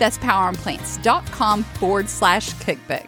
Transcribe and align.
That's 0.00 0.18
poweronplants.com 0.18 1.62
forward 1.62 2.08
slash 2.08 2.52
cookbook. 2.54 3.06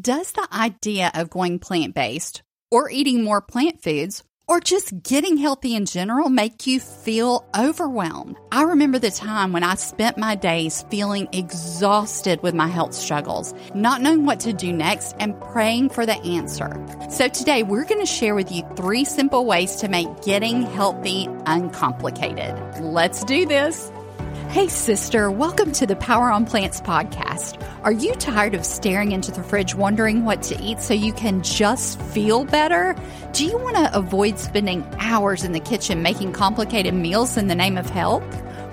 Does 0.00 0.32
the 0.32 0.48
idea 0.50 1.10
of 1.14 1.28
going 1.28 1.58
plant 1.58 1.94
based 1.94 2.42
or 2.70 2.88
eating 2.88 3.22
more 3.22 3.42
plant 3.42 3.82
foods 3.82 4.22
or 4.50 4.58
just 4.58 5.04
getting 5.04 5.36
healthy 5.36 5.76
in 5.76 5.86
general 5.86 6.28
make 6.28 6.66
you 6.66 6.80
feel 6.80 7.48
overwhelmed. 7.56 8.36
I 8.50 8.64
remember 8.64 8.98
the 8.98 9.12
time 9.12 9.52
when 9.52 9.62
I 9.62 9.76
spent 9.76 10.18
my 10.18 10.34
days 10.34 10.84
feeling 10.90 11.28
exhausted 11.30 12.42
with 12.42 12.52
my 12.52 12.66
health 12.66 12.92
struggles, 12.92 13.54
not 13.76 14.02
knowing 14.02 14.26
what 14.26 14.40
to 14.40 14.52
do 14.52 14.72
next, 14.72 15.14
and 15.20 15.40
praying 15.40 15.90
for 15.90 16.04
the 16.04 16.16
answer. 16.16 16.84
So 17.10 17.28
today 17.28 17.62
we're 17.62 17.84
going 17.84 18.00
to 18.00 18.06
share 18.06 18.34
with 18.34 18.50
you 18.50 18.64
three 18.74 19.04
simple 19.04 19.46
ways 19.46 19.76
to 19.76 19.88
make 19.88 20.22
getting 20.22 20.62
healthy 20.62 21.28
uncomplicated. 21.46 22.80
Let's 22.80 23.22
do 23.22 23.46
this. 23.46 23.92
Hey, 24.50 24.66
sister, 24.66 25.30
welcome 25.30 25.70
to 25.74 25.86
the 25.86 25.94
Power 25.94 26.28
on 26.28 26.44
Plants 26.44 26.80
podcast. 26.80 27.64
Are 27.84 27.92
you 27.92 28.12
tired 28.16 28.52
of 28.52 28.66
staring 28.66 29.12
into 29.12 29.30
the 29.30 29.44
fridge 29.44 29.76
wondering 29.76 30.24
what 30.24 30.42
to 30.42 30.60
eat 30.60 30.80
so 30.80 30.92
you 30.92 31.12
can 31.12 31.40
just 31.44 32.02
feel 32.02 32.44
better? 32.44 32.96
Do 33.32 33.46
you 33.46 33.56
want 33.58 33.76
to 33.76 33.96
avoid 33.96 34.40
spending 34.40 34.84
hours 34.98 35.44
in 35.44 35.52
the 35.52 35.60
kitchen 35.60 36.02
making 36.02 36.32
complicated 36.32 36.94
meals 36.94 37.36
in 37.36 37.46
the 37.46 37.54
name 37.54 37.78
of 37.78 37.88
health? 37.90 38.24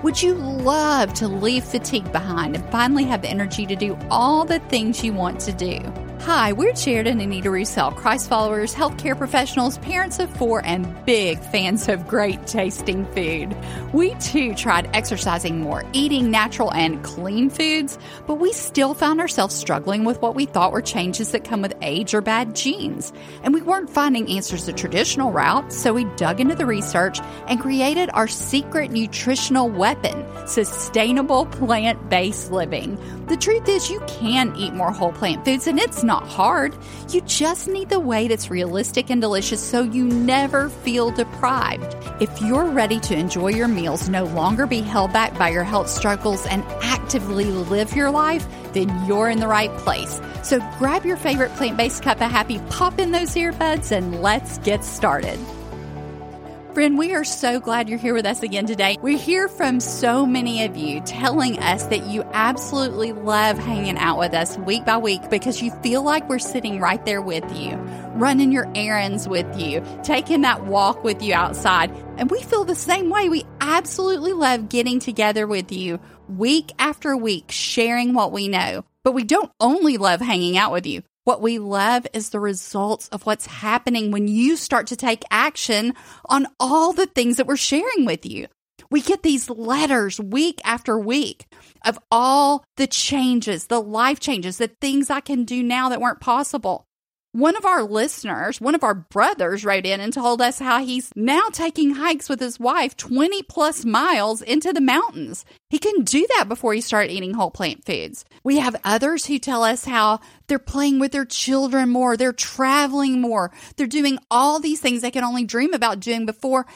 Would 0.02 0.20
you 0.20 0.34
love 0.34 1.14
to 1.14 1.28
leave 1.28 1.62
fatigue 1.62 2.10
behind 2.10 2.56
and 2.56 2.70
finally 2.72 3.04
have 3.04 3.22
the 3.22 3.28
energy 3.28 3.64
to 3.64 3.76
do 3.76 3.96
all 4.10 4.44
the 4.44 4.58
things 4.58 5.04
you 5.04 5.12
want 5.12 5.38
to 5.42 5.52
do? 5.52 5.78
Hi, 6.22 6.52
we're 6.52 6.72
Jared 6.72 7.06
and 7.06 7.22
Anita 7.22 7.48
Roussel, 7.48 7.92
Christ 7.92 8.28
followers, 8.28 8.74
healthcare 8.74 9.16
professionals, 9.16 9.78
parents 9.78 10.18
of 10.18 10.28
four, 10.36 10.62
and 10.62 10.86
big 11.06 11.38
fans 11.38 11.88
of 11.88 12.06
great 12.06 12.44
tasting 12.46 13.06
food. 13.12 13.56
We 13.94 14.14
too 14.16 14.54
tried 14.54 14.90
exercising 14.94 15.60
more, 15.60 15.84
eating 15.92 16.30
natural 16.30 16.72
and 16.72 17.02
clean 17.02 17.48
foods, 17.48 17.98
but 18.26 18.34
we 18.34 18.52
still 18.52 18.94
found 18.94 19.20
ourselves 19.20 19.54
struggling 19.54 20.04
with 20.04 20.20
what 20.20 20.34
we 20.34 20.44
thought 20.44 20.72
were 20.72 20.82
changes 20.82 21.32
that 21.32 21.44
come 21.44 21.62
with 21.62 21.74
age 21.80 22.12
or 22.12 22.20
bad 22.20 22.54
genes. 22.54 23.12
And 23.42 23.54
we 23.54 23.62
weren't 23.62 23.88
finding 23.88 24.28
answers 24.28 24.66
the 24.66 24.72
traditional 24.72 25.30
route, 25.30 25.72
so 25.72 25.94
we 25.94 26.04
dug 26.16 26.40
into 26.40 26.56
the 26.56 26.66
research 26.66 27.20
and 27.46 27.60
created 27.60 28.10
our 28.12 28.28
secret 28.28 28.90
nutritional 28.90 29.70
weapon 29.70 30.26
sustainable 30.46 31.46
plant 31.46 32.08
based 32.08 32.50
living. 32.50 32.98
The 33.26 33.36
truth 33.36 33.68
is, 33.68 33.90
you 33.90 34.00
can 34.08 34.54
eat 34.56 34.72
more 34.72 34.90
whole 34.90 35.12
plant 35.12 35.44
foods, 35.44 35.66
and 35.66 35.78
it's 35.78 36.02
not 36.08 36.26
hard. 36.26 36.74
You 37.10 37.20
just 37.20 37.68
need 37.68 37.90
the 37.90 38.00
way 38.00 38.26
that's 38.26 38.50
realistic 38.50 39.10
and 39.10 39.20
delicious 39.20 39.62
so 39.62 39.82
you 39.82 40.04
never 40.04 40.70
feel 40.70 41.12
deprived. 41.12 41.94
If 42.20 42.42
you're 42.42 42.66
ready 42.66 42.98
to 43.00 43.14
enjoy 43.16 43.48
your 43.48 43.68
meals, 43.68 44.08
no 44.08 44.24
longer 44.24 44.66
be 44.66 44.80
held 44.80 45.12
back 45.12 45.38
by 45.38 45.50
your 45.50 45.62
health 45.62 45.88
struggles, 45.88 46.46
and 46.46 46.64
actively 46.82 47.44
live 47.44 47.94
your 47.94 48.10
life, 48.10 48.44
then 48.72 48.88
you're 49.06 49.30
in 49.30 49.38
the 49.38 49.46
right 49.46 49.70
place. 49.78 50.20
So 50.42 50.58
grab 50.78 51.04
your 51.04 51.16
favorite 51.16 51.52
plant 51.52 51.76
based 51.76 52.02
cup 52.02 52.20
of 52.20 52.30
happy, 52.30 52.58
pop 52.70 52.98
in 52.98 53.12
those 53.12 53.34
earbuds, 53.34 53.92
and 53.92 54.20
let's 54.20 54.58
get 54.58 54.84
started. 54.84 55.38
Friend, 56.78 56.96
we 56.96 57.12
are 57.12 57.24
so 57.24 57.58
glad 57.58 57.88
you're 57.88 57.98
here 57.98 58.14
with 58.14 58.24
us 58.24 58.44
again 58.44 58.66
today. 58.66 58.98
We 59.02 59.18
hear 59.18 59.48
from 59.48 59.80
so 59.80 60.24
many 60.24 60.62
of 60.62 60.76
you 60.76 61.00
telling 61.00 61.58
us 61.58 61.82
that 61.86 62.06
you 62.06 62.22
absolutely 62.32 63.10
love 63.10 63.58
hanging 63.58 63.98
out 63.98 64.16
with 64.16 64.32
us 64.32 64.56
week 64.58 64.84
by 64.84 64.96
week 64.98 65.28
because 65.28 65.60
you 65.60 65.72
feel 65.82 66.04
like 66.04 66.28
we're 66.28 66.38
sitting 66.38 66.78
right 66.78 67.04
there 67.04 67.20
with 67.20 67.42
you, 67.52 67.74
running 68.14 68.52
your 68.52 68.70
errands 68.76 69.26
with 69.26 69.60
you, 69.60 69.84
taking 70.04 70.42
that 70.42 70.66
walk 70.66 71.02
with 71.02 71.20
you 71.20 71.34
outside. 71.34 71.90
And 72.16 72.30
we 72.30 72.40
feel 72.44 72.64
the 72.64 72.76
same 72.76 73.10
way. 73.10 73.28
We 73.28 73.44
absolutely 73.60 74.32
love 74.32 74.68
getting 74.68 75.00
together 75.00 75.48
with 75.48 75.72
you 75.72 75.98
week 76.28 76.70
after 76.78 77.16
week, 77.16 77.50
sharing 77.50 78.14
what 78.14 78.30
we 78.30 78.46
know. 78.46 78.84
But 79.02 79.14
we 79.14 79.24
don't 79.24 79.50
only 79.58 79.96
love 79.96 80.20
hanging 80.20 80.56
out 80.56 80.70
with 80.70 80.86
you. 80.86 81.02
What 81.28 81.42
we 81.42 81.58
love 81.58 82.06
is 82.14 82.30
the 82.30 82.40
results 82.40 83.08
of 83.08 83.26
what's 83.26 83.44
happening 83.44 84.10
when 84.10 84.28
you 84.28 84.56
start 84.56 84.86
to 84.86 84.96
take 84.96 85.26
action 85.30 85.92
on 86.24 86.46
all 86.58 86.94
the 86.94 87.04
things 87.04 87.36
that 87.36 87.46
we're 87.46 87.58
sharing 87.58 88.06
with 88.06 88.24
you. 88.24 88.46
We 88.90 89.02
get 89.02 89.22
these 89.22 89.50
letters 89.50 90.18
week 90.18 90.58
after 90.64 90.98
week 90.98 91.44
of 91.84 91.98
all 92.10 92.64
the 92.78 92.86
changes, 92.86 93.66
the 93.66 93.78
life 93.78 94.20
changes, 94.20 94.56
the 94.56 94.68
things 94.68 95.10
I 95.10 95.20
can 95.20 95.44
do 95.44 95.62
now 95.62 95.90
that 95.90 96.00
weren't 96.00 96.22
possible. 96.22 96.86
One 97.32 97.58
of 97.58 97.66
our 97.66 97.82
listeners, 97.82 98.58
one 98.58 98.74
of 98.74 98.82
our 98.82 98.94
brothers, 98.94 99.66
wrote 99.66 99.84
in 99.84 100.00
and 100.00 100.14
told 100.14 100.40
us 100.40 100.58
how 100.58 100.82
he's 100.82 101.10
now 101.14 101.50
taking 101.52 101.96
hikes 101.96 102.30
with 102.30 102.40
his 102.40 102.58
wife 102.58 102.96
20 102.96 103.42
plus 103.42 103.84
miles 103.84 104.40
into 104.40 104.72
the 104.72 104.80
mountains. 104.80 105.44
He 105.70 105.78
couldn't 105.78 106.04
do 106.04 106.26
that 106.36 106.46
before 106.48 106.72
he 106.72 106.80
started 106.80 107.12
eating 107.12 107.34
whole 107.34 107.50
plant 107.50 107.84
foods. 107.84 108.24
We 108.42 108.58
have 108.58 108.80
others 108.84 109.26
who 109.26 109.38
tell 109.38 109.62
us 109.62 109.84
how 109.84 110.20
they're 110.46 110.58
playing 110.58 110.98
with 110.98 111.12
their 111.12 111.26
children 111.26 111.90
more, 111.90 112.16
they're 112.16 112.32
traveling 112.32 113.20
more, 113.20 113.52
they're 113.76 113.86
doing 113.86 114.18
all 114.30 114.60
these 114.60 114.80
things 114.80 115.02
they 115.02 115.10
can 115.10 115.24
only 115.24 115.44
dream 115.44 115.74
about 115.74 116.00
doing 116.00 116.24
before. 116.24 116.66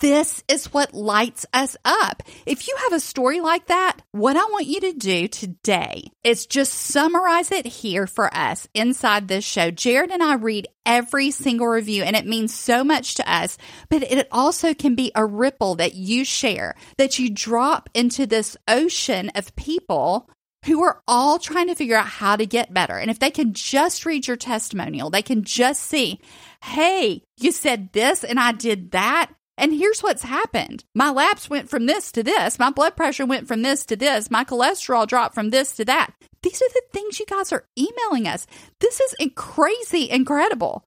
This 0.00 0.42
is 0.48 0.72
what 0.72 0.94
lights 0.94 1.44
us 1.52 1.76
up. 1.84 2.22
If 2.46 2.66
you 2.66 2.74
have 2.84 2.94
a 2.94 3.00
story 3.00 3.40
like 3.40 3.66
that, 3.66 3.98
what 4.12 4.36
I 4.36 4.44
want 4.46 4.66
you 4.66 4.80
to 4.80 4.92
do 4.94 5.28
today 5.28 6.10
is 6.24 6.46
just 6.46 6.72
summarize 6.72 7.52
it 7.52 7.66
here 7.66 8.06
for 8.06 8.34
us 8.34 8.66
inside 8.74 9.28
this 9.28 9.44
show. 9.44 9.70
Jared 9.70 10.10
and 10.10 10.22
I 10.22 10.34
read 10.34 10.66
every 10.86 11.30
single 11.30 11.68
review 11.68 12.02
and 12.02 12.16
it 12.16 12.26
means 12.26 12.52
so 12.52 12.82
much 12.82 13.14
to 13.16 13.32
us, 13.32 13.58
but 13.90 14.02
it 14.02 14.26
also 14.32 14.74
can 14.74 14.94
be 14.94 15.12
a 15.14 15.24
ripple 15.24 15.76
that 15.76 15.94
you 15.94 16.24
share, 16.24 16.74
that 16.96 17.18
you 17.18 17.30
drop 17.30 17.88
into 17.94 18.26
this 18.30 18.56
ocean 18.66 19.30
of 19.34 19.54
people 19.56 20.28
who 20.66 20.82
are 20.82 21.02
all 21.08 21.38
trying 21.38 21.68
to 21.68 21.74
figure 21.74 21.96
out 21.96 22.06
how 22.06 22.36
to 22.36 22.46
get 22.46 22.74
better. 22.74 22.96
And 22.96 23.10
if 23.10 23.18
they 23.18 23.30
can 23.30 23.52
just 23.54 24.04
read 24.04 24.26
your 24.26 24.36
testimonial, 24.36 25.10
they 25.10 25.22
can 25.22 25.42
just 25.42 25.82
see, 25.82 26.20
hey, 26.64 27.22
you 27.38 27.52
said 27.52 27.92
this 27.92 28.24
and 28.24 28.38
I 28.38 28.52
did 28.52 28.90
that. 28.92 29.30
And 29.56 29.74
here's 29.74 30.02
what's 30.02 30.22
happened. 30.22 30.84
My 30.94 31.10
labs 31.10 31.50
went 31.50 31.68
from 31.68 31.86
this 31.86 32.12
to 32.12 32.22
this. 32.22 32.58
My 32.58 32.70
blood 32.70 32.96
pressure 32.96 33.26
went 33.26 33.46
from 33.46 33.62
this 33.62 33.84
to 33.86 33.96
this. 33.96 34.30
My 34.30 34.44
cholesterol 34.44 35.06
dropped 35.06 35.34
from 35.34 35.50
this 35.50 35.72
to 35.76 35.84
that. 35.84 36.12
These 36.42 36.62
are 36.62 36.68
the 36.68 36.82
things 36.92 37.20
you 37.20 37.26
guys 37.26 37.52
are 37.52 37.66
emailing 37.78 38.26
us. 38.26 38.46
This 38.80 39.00
is 39.00 39.14
crazy 39.34 40.08
incredible. 40.10 40.84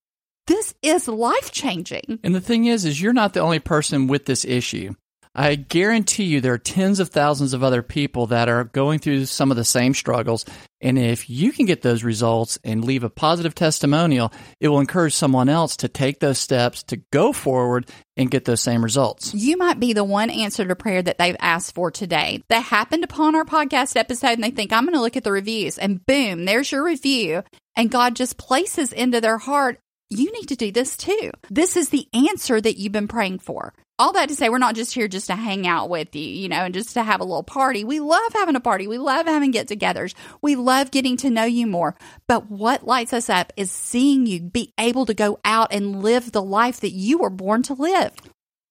This 0.48 0.74
is 0.82 1.08
life 1.08 1.52
changing. 1.52 2.20
And 2.24 2.36
the 2.36 2.42
thing 2.42 2.66
is, 2.66 2.84
is 2.84 3.02
you're 3.02 3.14
not 3.14 3.34
the 3.34 3.40
only 3.40 3.60
person 3.60 4.08
with 4.08 4.26
this 4.26 4.44
issue. 4.44 4.94
I 5.36 5.56
guarantee 5.56 6.26
you 6.26 6.42
there 6.42 6.54
are 6.54 6.60
tens 6.60 7.00
of 7.00 7.10
thousands 7.10 7.54
of 7.54 7.64
other 7.64 7.82
people 7.82 8.28
that 8.28 8.50
are 8.50 8.66
going 8.66 9.00
through 9.00 9.26
some 9.26 9.50
of 9.50 9.58
the 9.58 9.66
same 9.66 9.96
struggles. 9.96 10.46
And 10.80 11.00
if 11.00 11.28
you 11.30 11.52
can 11.52 11.66
get 11.66 11.82
those 11.82 12.04
results 12.04 12.60
and 12.64 12.86
leave 12.86 13.04
a 13.04 13.10
positive 13.10 13.56
testimonial, 13.56 14.32
it 14.60 14.68
will 14.68 14.80
encourage 14.80 15.16
someone 15.16 15.50
else 15.50 15.78
to 15.78 15.88
take 15.88 16.20
those 16.20 16.38
steps 16.38 16.84
to 16.84 16.98
go 17.12 17.34
forward 17.34 17.90
and 18.16 18.30
get 18.30 18.46
those 18.46 18.62
same 18.62 18.84
results. 18.84 19.34
You 19.34 19.58
might 19.58 19.80
be 19.80 19.94
the 19.94 20.04
one 20.04 20.30
answer 20.30 20.66
to 20.66 20.76
prayer 20.76 21.02
that 21.02 21.18
they've 21.18 21.38
asked 21.40 21.74
for 21.74 21.90
today. 21.90 22.44
That 22.50 22.62
happened 22.62 23.04
upon 23.04 23.34
our 23.34 23.46
podcast 23.46 23.96
episode 23.96 24.34
and 24.34 24.44
they 24.44 24.52
think, 24.52 24.72
I'm 24.72 24.84
going 24.84 24.94
to 24.94 25.02
look 25.02 25.18
at 25.18 25.24
the 25.24 25.32
reviews. 25.32 25.80
And 25.80 26.06
boom, 26.06 26.46
there's 26.46 26.72
your 26.72 26.84
review. 26.84 27.44
And 27.76 27.90
God 27.90 28.16
just 28.16 28.38
places 28.38 28.94
into 28.94 29.20
their 29.20 29.40
heart 29.40 29.80
you 30.14 30.32
need 30.32 30.48
to 30.48 30.56
do 30.56 30.72
this 30.72 30.96
too. 30.98 31.32
This 31.50 31.76
is 31.76 31.90
the 31.90 32.08
answer 32.14 32.60
that 32.60 32.78
you've 32.78 32.92
been 32.92 33.08
praying 33.08 33.40
for. 33.40 33.74
All 34.00 34.14
that 34.14 34.30
to 34.30 34.36
say, 34.36 34.50
we're 34.50 34.58
not 34.58 34.76
just 34.76 34.94
here 34.94 35.08
just 35.08 35.28
to 35.28 35.36
hang 35.36 35.68
out 35.68 35.90
with 35.90 36.16
you, 36.16 36.24
you 36.24 36.50
know, 36.50 36.66
and 36.66 36.74
just 36.74 36.94
to 36.96 37.04
have 37.04 37.22
a 37.22 37.24
little 37.24 37.44
party. 37.44 37.84
We 37.84 38.00
love 38.00 38.34
having 38.34 38.56
a 38.56 38.60
party. 38.60 38.88
We 38.88 38.98
love 38.98 39.28
having 39.28 39.52
get 39.52 39.68
togethers. 39.68 40.16
We 40.42 40.56
love 40.56 40.90
getting 40.90 41.16
to 41.18 41.30
know 41.30 41.44
you 41.44 41.68
more. 41.68 41.96
But 42.28 42.50
what 42.50 42.88
lights 42.88 43.14
us 43.14 43.30
up 43.30 43.54
is 43.56 43.70
seeing 43.70 44.26
you 44.26 44.42
be 44.42 44.74
able 44.80 45.06
to 45.06 45.14
go 45.14 45.40
out 45.46 45.72
and 45.72 46.02
live 46.02 46.32
the 46.32 46.42
life 46.42 46.80
that 46.80 46.92
you 46.92 47.20
were 47.20 47.30
born 47.30 47.62
to 47.64 47.76
live. 47.76 48.14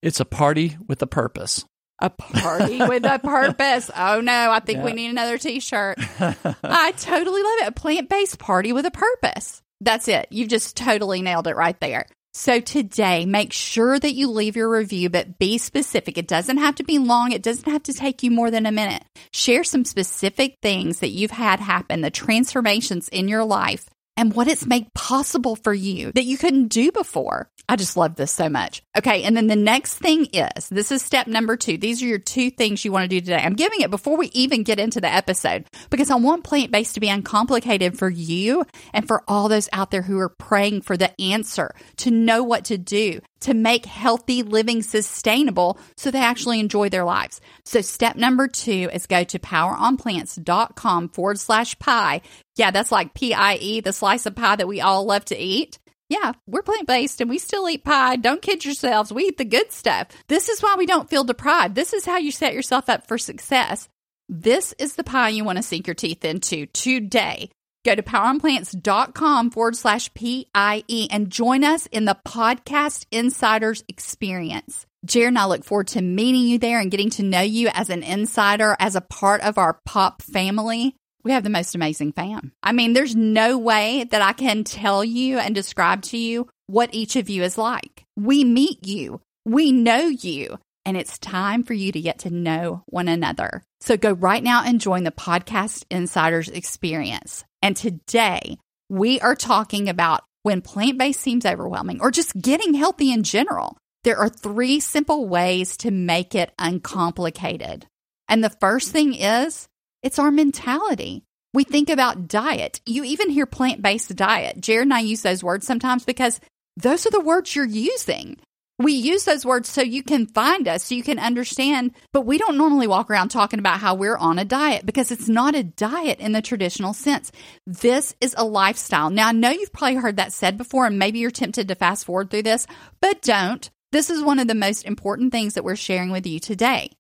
It's 0.03 0.19
a 0.19 0.25
party 0.25 0.77
with 0.89 1.01
a 1.03 1.07
purpose. 1.07 1.65
A 2.01 2.11
party 2.11 2.79
with 2.89 3.05
a 3.05 3.21
purpose. 3.21 3.91
Oh 3.97 4.21
no, 4.21 4.51
I 4.51 4.59
think 4.59 4.79
yeah. 4.79 4.85
we 4.85 4.93
need 4.93 5.11
another 5.11 5.39
t 5.39 5.61
shirt. 5.61 5.99
I 6.21 6.93
totally 6.93 7.43
love 7.43 7.59
it. 7.61 7.69
A 7.69 7.73
plant 7.73 8.09
based 8.09 8.41
party 8.41 8.73
with 8.73 8.85
a 8.87 8.91
purpose. 8.91 9.63
That's 9.83 10.07
it. 10.07 10.29
You've 10.31 10.49
just 10.49 10.77
totally 10.77 11.23
nailed 11.23 11.49
it 11.49 11.57
right 11.57 11.79
there. 11.81 12.07
So 12.35 12.61
today, 12.61 13.27
make 13.27 13.53
sure 13.53 13.99
that 13.99 14.15
you 14.15 14.31
leave 14.31 14.57
your 14.57 14.71
review, 14.71 15.11
but 15.11 15.39
be 15.39 15.59
specific. 15.59 16.17
It 16.17 16.29
doesn't 16.29 16.59
have 16.59 16.77
to 16.77 16.85
be 16.85 16.99
long. 16.99 17.33
It 17.33 17.43
doesn't 17.43 17.71
have 17.71 17.83
to 17.85 17.93
take 17.93 18.23
you 18.23 18.31
more 18.31 18.51
than 18.51 18.65
a 18.65 18.73
minute. 18.73 19.03
Share 19.33 19.65
some 19.65 19.85
specific 19.85 20.57
things 20.63 21.01
that 21.01 21.11
you've 21.11 21.33
had 21.33 21.61
happen, 21.61 22.01
the 22.01 22.11
transformations 22.11 23.09
in 23.09 23.29
your 23.29 23.45
life 23.45 23.87
and 24.17 24.35
what 24.35 24.49
it's 24.49 24.67
made 24.67 24.93
possible 24.95 25.57
for 25.57 25.73
you 25.73 26.13
that 26.13 26.25
you 26.25 26.37
couldn't 26.37 26.69
do 26.69 26.93
before. 26.93 27.49
I 27.69 27.77
just 27.77 27.97
love 27.97 28.17
this 28.17 28.33
so 28.33 28.49
much. 28.49 28.83
Okay. 28.99 29.23
And 29.23 29.37
then 29.37 29.47
the 29.47 29.57
next 29.57 29.95
thing 29.95 30.27
is 30.27 30.69
this 30.69 30.93
is 30.93 31.03
step 31.03 31.27
number 31.27 31.57
two. 31.57 31.79
These 31.79 32.03
are 32.03 32.07
your 32.07 32.19
two 32.19 32.51
things 32.51 32.85
you 32.85 32.93
want 32.93 33.05
to 33.05 33.09
do 33.09 33.21
today. 33.21 33.43
I'm 33.43 33.55
giving 33.55 33.81
it 33.81 33.91
before 33.91 34.17
we 34.17 34.27
even 34.29 34.63
get 34.63 34.81
into 34.81 35.01
the 35.01 35.13
episode 35.13 35.65
because 35.89 36.11
I 36.11 36.17
want 36.17 36.45
plant 36.45 36.71
based 36.71 36.95
to 36.95 37.01
be 37.01 37.09
uncomplicated 37.09 37.99
for 37.99 38.11
you 38.11 38.65
and 38.93 39.07
for 39.07 39.23
all 39.29 39.49
those 39.49 39.69
out 39.73 39.91
there 39.91 40.03
who 40.03 40.19
are 40.19 40.29
praying 40.29 40.83
for 40.83 40.97
the 40.97 41.19
answer 41.21 41.75
to 41.99 42.11
know 42.11 42.43
what 42.43 42.67
to 42.67 42.79
do 42.79 43.21
to 43.43 43.55
make 43.55 43.87
healthy 43.87 44.43
living 44.43 44.83
sustainable 44.83 45.79
so 45.97 46.11
they 46.11 46.21
actually 46.21 46.61
enjoy 46.61 46.89
their 46.89 47.05
lives. 47.05 47.41
So 47.65 47.81
step 47.81 48.17
number 48.17 48.49
two 48.49 48.89
is 48.93 49.07
go 49.07 49.25
to 49.25 49.39
poweronplants.com 49.39 51.09
forward 51.09 51.41
slash 51.41 51.79
pie. 51.79 52.23
Yeah, 52.57 52.71
that's 52.71 52.93
like 52.93 53.15
P 53.15 53.35
I 53.35 53.55
E, 53.55 53.81
the 53.81 53.93
slice 53.93 54.27
of 54.27 54.35
pie 54.35 54.57
that 54.57 54.69
we 54.69 54.81
all 54.81 55.05
love 55.05 55.25
to 55.27 55.39
eat. 55.39 55.79
Yeah, 56.09 56.33
we're 56.47 56.63
plant 56.63 56.87
based 56.87 57.21
and 57.23 57.31
we 57.31 57.39
still 57.39 57.69
eat 57.69 57.85
pie. 57.85 58.17
Don't 58.17 58.43
kid 58.43 58.65
yourselves. 58.65 59.13
We 59.13 59.25
eat 59.25 59.39
the 59.39 59.47
good 59.47 59.73
stuff. 59.73 60.09
This 60.29 60.51
is 60.51 60.63
why 60.63 60.75
we 60.77 60.85
don't 60.85 61.09
feel 61.09 61.25
deprived. 61.25 61.75
This 61.75 61.95
is 61.95 62.05
how 62.05 62.19
you 62.19 62.31
set 62.31 62.53
yourself 62.53 62.91
up 62.91 63.07
for 63.07 63.17
success. 63.17 63.89
This 64.29 64.75
is 64.79 64.95
the 64.95 65.05
pie 65.05 65.31
you 65.31 65.45
want 65.45 65.57
to 65.57 65.63
sink 65.63 65.87
your 65.87 65.95
teeth 65.95 66.25
into 66.25 66.67
today. 66.67 67.49
Go 67.85 67.95
to 67.95 68.03
poweronplants.com 68.03 69.51
forward 69.51 69.77
slash 69.77 70.13
PIE 70.15 71.09
and 71.11 71.31
join 71.31 71.65
us 71.65 71.87
in 71.87 72.05
the 72.05 72.17
Podcast 72.27 73.07
Insiders 73.11 73.83
experience. 73.89 74.87
Jared 75.05 75.29
and 75.29 75.39
I 75.39 75.47
look 75.47 75.65
forward 75.65 75.89
to 75.89 76.01
meeting 76.01 76.43
you 76.43 76.59
there 76.59 76.79
and 76.79 76.91
getting 76.91 77.11
to 77.11 77.25
know 77.25 77.41
you 77.41 77.71
as 77.73 77.91
an 77.91 78.05
insider, 78.05 78.77
as 78.79 78.95
a 78.95 79.01
part 79.01 79.41
of 79.41 79.59
our 79.59 79.81
pop 79.85 80.23
family. 80.23 80.95
We 81.25 81.33
have 81.33 81.45
the 81.45 81.51
most 81.51 81.75
amazing 81.75 82.13
fam. 82.13 82.53
I 82.63 82.73
mean, 82.73 82.93
there's 82.95 83.15
no 83.15 83.57
way 83.57 84.05
that 84.11 84.23
I 84.23 84.33
can 84.33 84.65
tell 84.65 85.05
you 85.05 85.39
and 85.39 85.55
describe 85.55 86.03
to 86.03 86.19
you 86.19 86.49
what 86.67 86.93
each 86.93 87.17
of 87.17 87.31
you 87.31 87.43
is 87.43 87.57
like. 87.57 88.05
We 88.17 88.45
meet 88.45 88.87
you, 88.87 89.21
we 89.45 89.71
know 89.71 90.07
you, 90.07 90.59
and 90.85 90.97
it's 90.97 91.19
time 91.19 91.63
for 91.63 91.75
you 91.75 91.93
to 91.93 92.01
get 92.01 92.21
to 92.21 92.31
know 92.31 92.83
one 92.87 93.09
another. 93.09 93.63
So 93.81 93.97
go 93.97 94.13
right 94.13 94.43
now 94.43 94.65
and 94.65 94.81
join 94.81 95.05
the 95.05 95.13
Podcast 95.13 95.85
Insiders 95.91 96.49
experience. 96.49 97.45
And 97.63 97.77
today 97.77 98.59
we 98.89 99.21
are 99.21 99.37
talking 99.37 99.89
about 99.89 100.25
when 100.43 100.61
plant 100.61 100.99
based 100.99 101.21
seems 101.21 101.47
overwhelming 101.47 102.01
or 102.01 102.11
just 102.11 102.41
getting 102.41 102.75
healthy 102.75 103.13
in 103.13 103.23
general. 103.23 103.77
There 104.03 104.19
are 104.19 104.29
three 104.29 104.81
simple 104.81 105.29
ways 105.29 105.77
to 105.79 105.93
make 105.93 106.35
it 106.35 106.53
uncomplicated. 106.59 107.87
And 108.29 108.43
the 108.43 108.51
first 108.51 108.91
thing 108.91 109.15
is 109.15 109.69
it's 110.03 110.19
our 110.19 110.31
mentality. 110.31 111.25
We 111.55 111.65
think 111.65 111.91
about 111.91 112.29
diet. 112.29 112.81
You 112.87 113.05
even 113.05 113.31
hear 113.31 113.47
plant 113.47 113.83
based 113.83 114.15
diet. 114.17 114.61
Jared 114.61 114.87
and 114.87 114.95
I 114.95 115.01
use 115.01 115.23
those 115.23 115.45
words 115.45 115.67
sometimes 115.67 116.05
because 116.05 116.41
those 116.77 117.07
are 117.07 117.11
the 117.11 117.21
words 117.21 117.55
you're 117.55 117.67
using. 117.67 118.39
We 118.79 118.95
use 118.95 119.25
those 119.25 119.47
words 119.47 119.69
so 119.69 119.83
you 119.83 120.03
can 120.03 120.27
find 120.27 120.67
us, 120.67 120.85
so 120.85 120.95
you 120.95 121.03
can 121.03 121.19
understand, 121.19 121.93
but 122.13 122.23
we 122.23 122.39
don't 122.39 122.57
normally 122.57 122.87
walk 122.87 123.11
around 123.11 123.29
talking 123.29 123.59
about 123.59 123.79
how 123.79 123.95
we're 123.95 124.17
on 124.17 124.39
a 124.39 124.45
diet 124.45 124.87
because 124.87 125.13
it's 125.13 125.29
not 125.29 125.55
a 125.55 125.63
diet 125.63 126.19
in 126.19 126.33
the 126.33 126.43
traditional 126.43 126.95
sense. 126.95 127.31
This 127.67 128.17
is 128.21 128.35
a 128.37 128.45
lifestyle. 128.45 129.11
Now, 129.11 129.29
I 129.29 129.33
know 129.33 129.51
you've 129.51 129.73
probably 129.73 129.97
heard 129.97 130.17
that 130.17 130.33
said 130.33 130.59
before, 130.59 130.87
and 130.87 130.99
maybe 130.99 131.21
you're 131.21 131.31
tempted 131.31 131.69
to 131.69 131.75
fast 131.75 132.07
forward 132.07 132.31
through 132.31 132.43
this, 132.43 132.67
but 133.01 133.23
don't. 133.23 133.71
This 133.93 134.09
is 134.09 134.23
one 134.23 134.39
of 134.39 134.49
the 134.49 134.55
most 134.55 134.85
important 134.85 135.33
things 135.33 135.55
that 135.55 135.65
we're 135.65 135.77
sharing 135.77 136.11
with 136.11 136.27
you 136.27 136.41
today. 136.41 136.91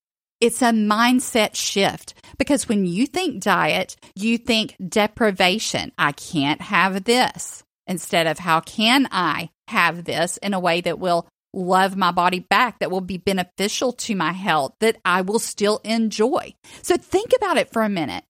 It's 0.42 0.60
a 0.60 0.72
mindset 0.72 1.54
shift 1.54 2.14
because 2.36 2.68
when 2.68 2.84
you 2.84 3.06
think 3.06 3.40
diet, 3.40 3.94
you 4.16 4.38
think 4.38 4.74
deprivation. 4.84 5.92
I 5.96 6.10
can't 6.10 6.60
have 6.60 7.04
this 7.04 7.62
instead 7.86 8.26
of 8.26 8.40
how 8.40 8.58
can 8.58 9.06
I 9.12 9.50
have 9.68 10.02
this 10.02 10.38
in 10.38 10.52
a 10.52 10.58
way 10.58 10.80
that 10.80 10.98
will 10.98 11.28
love 11.54 11.96
my 11.96 12.10
body 12.10 12.40
back, 12.40 12.80
that 12.80 12.90
will 12.90 13.00
be 13.00 13.18
beneficial 13.18 13.92
to 13.92 14.16
my 14.16 14.32
health, 14.32 14.74
that 14.80 14.96
I 15.04 15.20
will 15.20 15.38
still 15.38 15.80
enjoy. 15.84 16.54
So 16.82 16.96
think 16.96 17.30
about 17.36 17.56
it 17.56 17.72
for 17.72 17.82
a 17.82 17.88
minute. 17.88 18.24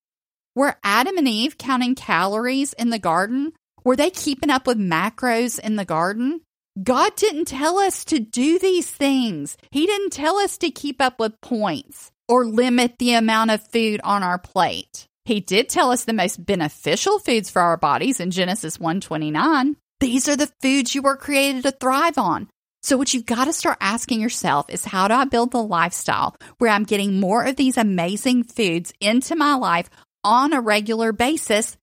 Were 0.55 0.77
Adam 0.85 1.17
and 1.17 1.27
Eve 1.27 1.57
counting 1.57 1.95
calories 1.95 2.75
in 2.75 2.91
the 2.91 2.99
garden? 2.99 3.55
Were 3.85 3.97
they 3.97 4.11
keeping 4.11 4.51
up 4.51 4.67
with 4.67 4.77
macros 4.77 5.59
in 5.59 5.77
the 5.77 5.87
garden? 5.87 6.43
God 6.81 7.17
didn't 7.17 7.47
tell 7.47 7.79
us 7.79 8.05
to 8.07 8.19
do 8.19 8.59
these 8.59 8.91
things. 8.91 9.59
He 9.71 9.87
didn't 9.87 10.13
tell 10.13 10.37
us 10.37 10.57
to 10.59 10.71
keep 10.71 11.03
up 11.03 11.21
with 11.21 11.41
points 11.43 12.11
or 12.29 12.47
limit 12.47 12.99
the 12.99 13.13
amount 13.13 13.51
of 13.51 13.67
food 13.69 14.01
on 14.03 14.23
our 14.23 14.39
plate. 14.39 15.07
He 15.27 15.41
did 15.41 15.69
tell 15.69 15.91
us 15.91 16.05
the 16.05 16.15
most 16.15 16.45
beneficial 16.45 17.19
foods 17.19 17.51
for 17.51 17.61
our 17.61 17.77
bodies 17.77 18.21
in 18.21 18.31
Genesis 18.31 18.81
129. 18.81 19.77
These 20.01 20.29
are 20.29 20.37
the 20.37 20.51
foods 20.63 20.95
you 20.95 21.03
were 21.03 21.17
created 21.17 21.65
to 21.65 21.73
thrive 21.73 22.17
on. 22.17 22.49
So, 22.83 22.97
what 22.97 23.13
you've 23.13 23.27
got 23.27 23.45
to 23.45 23.53
start 23.53 23.79
asking 23.81 24.21
yourself 24.21 24.67
is 24.69 24.85
how 24.85 25.07
do 25.09 25.15
I 25.15 25.27
build 25.27 25.53
the 25.53 25.63
lifestyle 25.63 26.35
where 26.59 26.71
I'm 26.71 26.85
getting 26.85 27.21
more 27.21 27.45
of 27.45 27.55
these 27.55 27.77
amazing 27.77 28.45
foods 28.45 28.93
into 28.99 29.37
my 29.37 29.55
life 29.55 29.89
on 30.25 30.53
a 30.53 30.61
regular 30.61 31.13
basis 31.13 31.77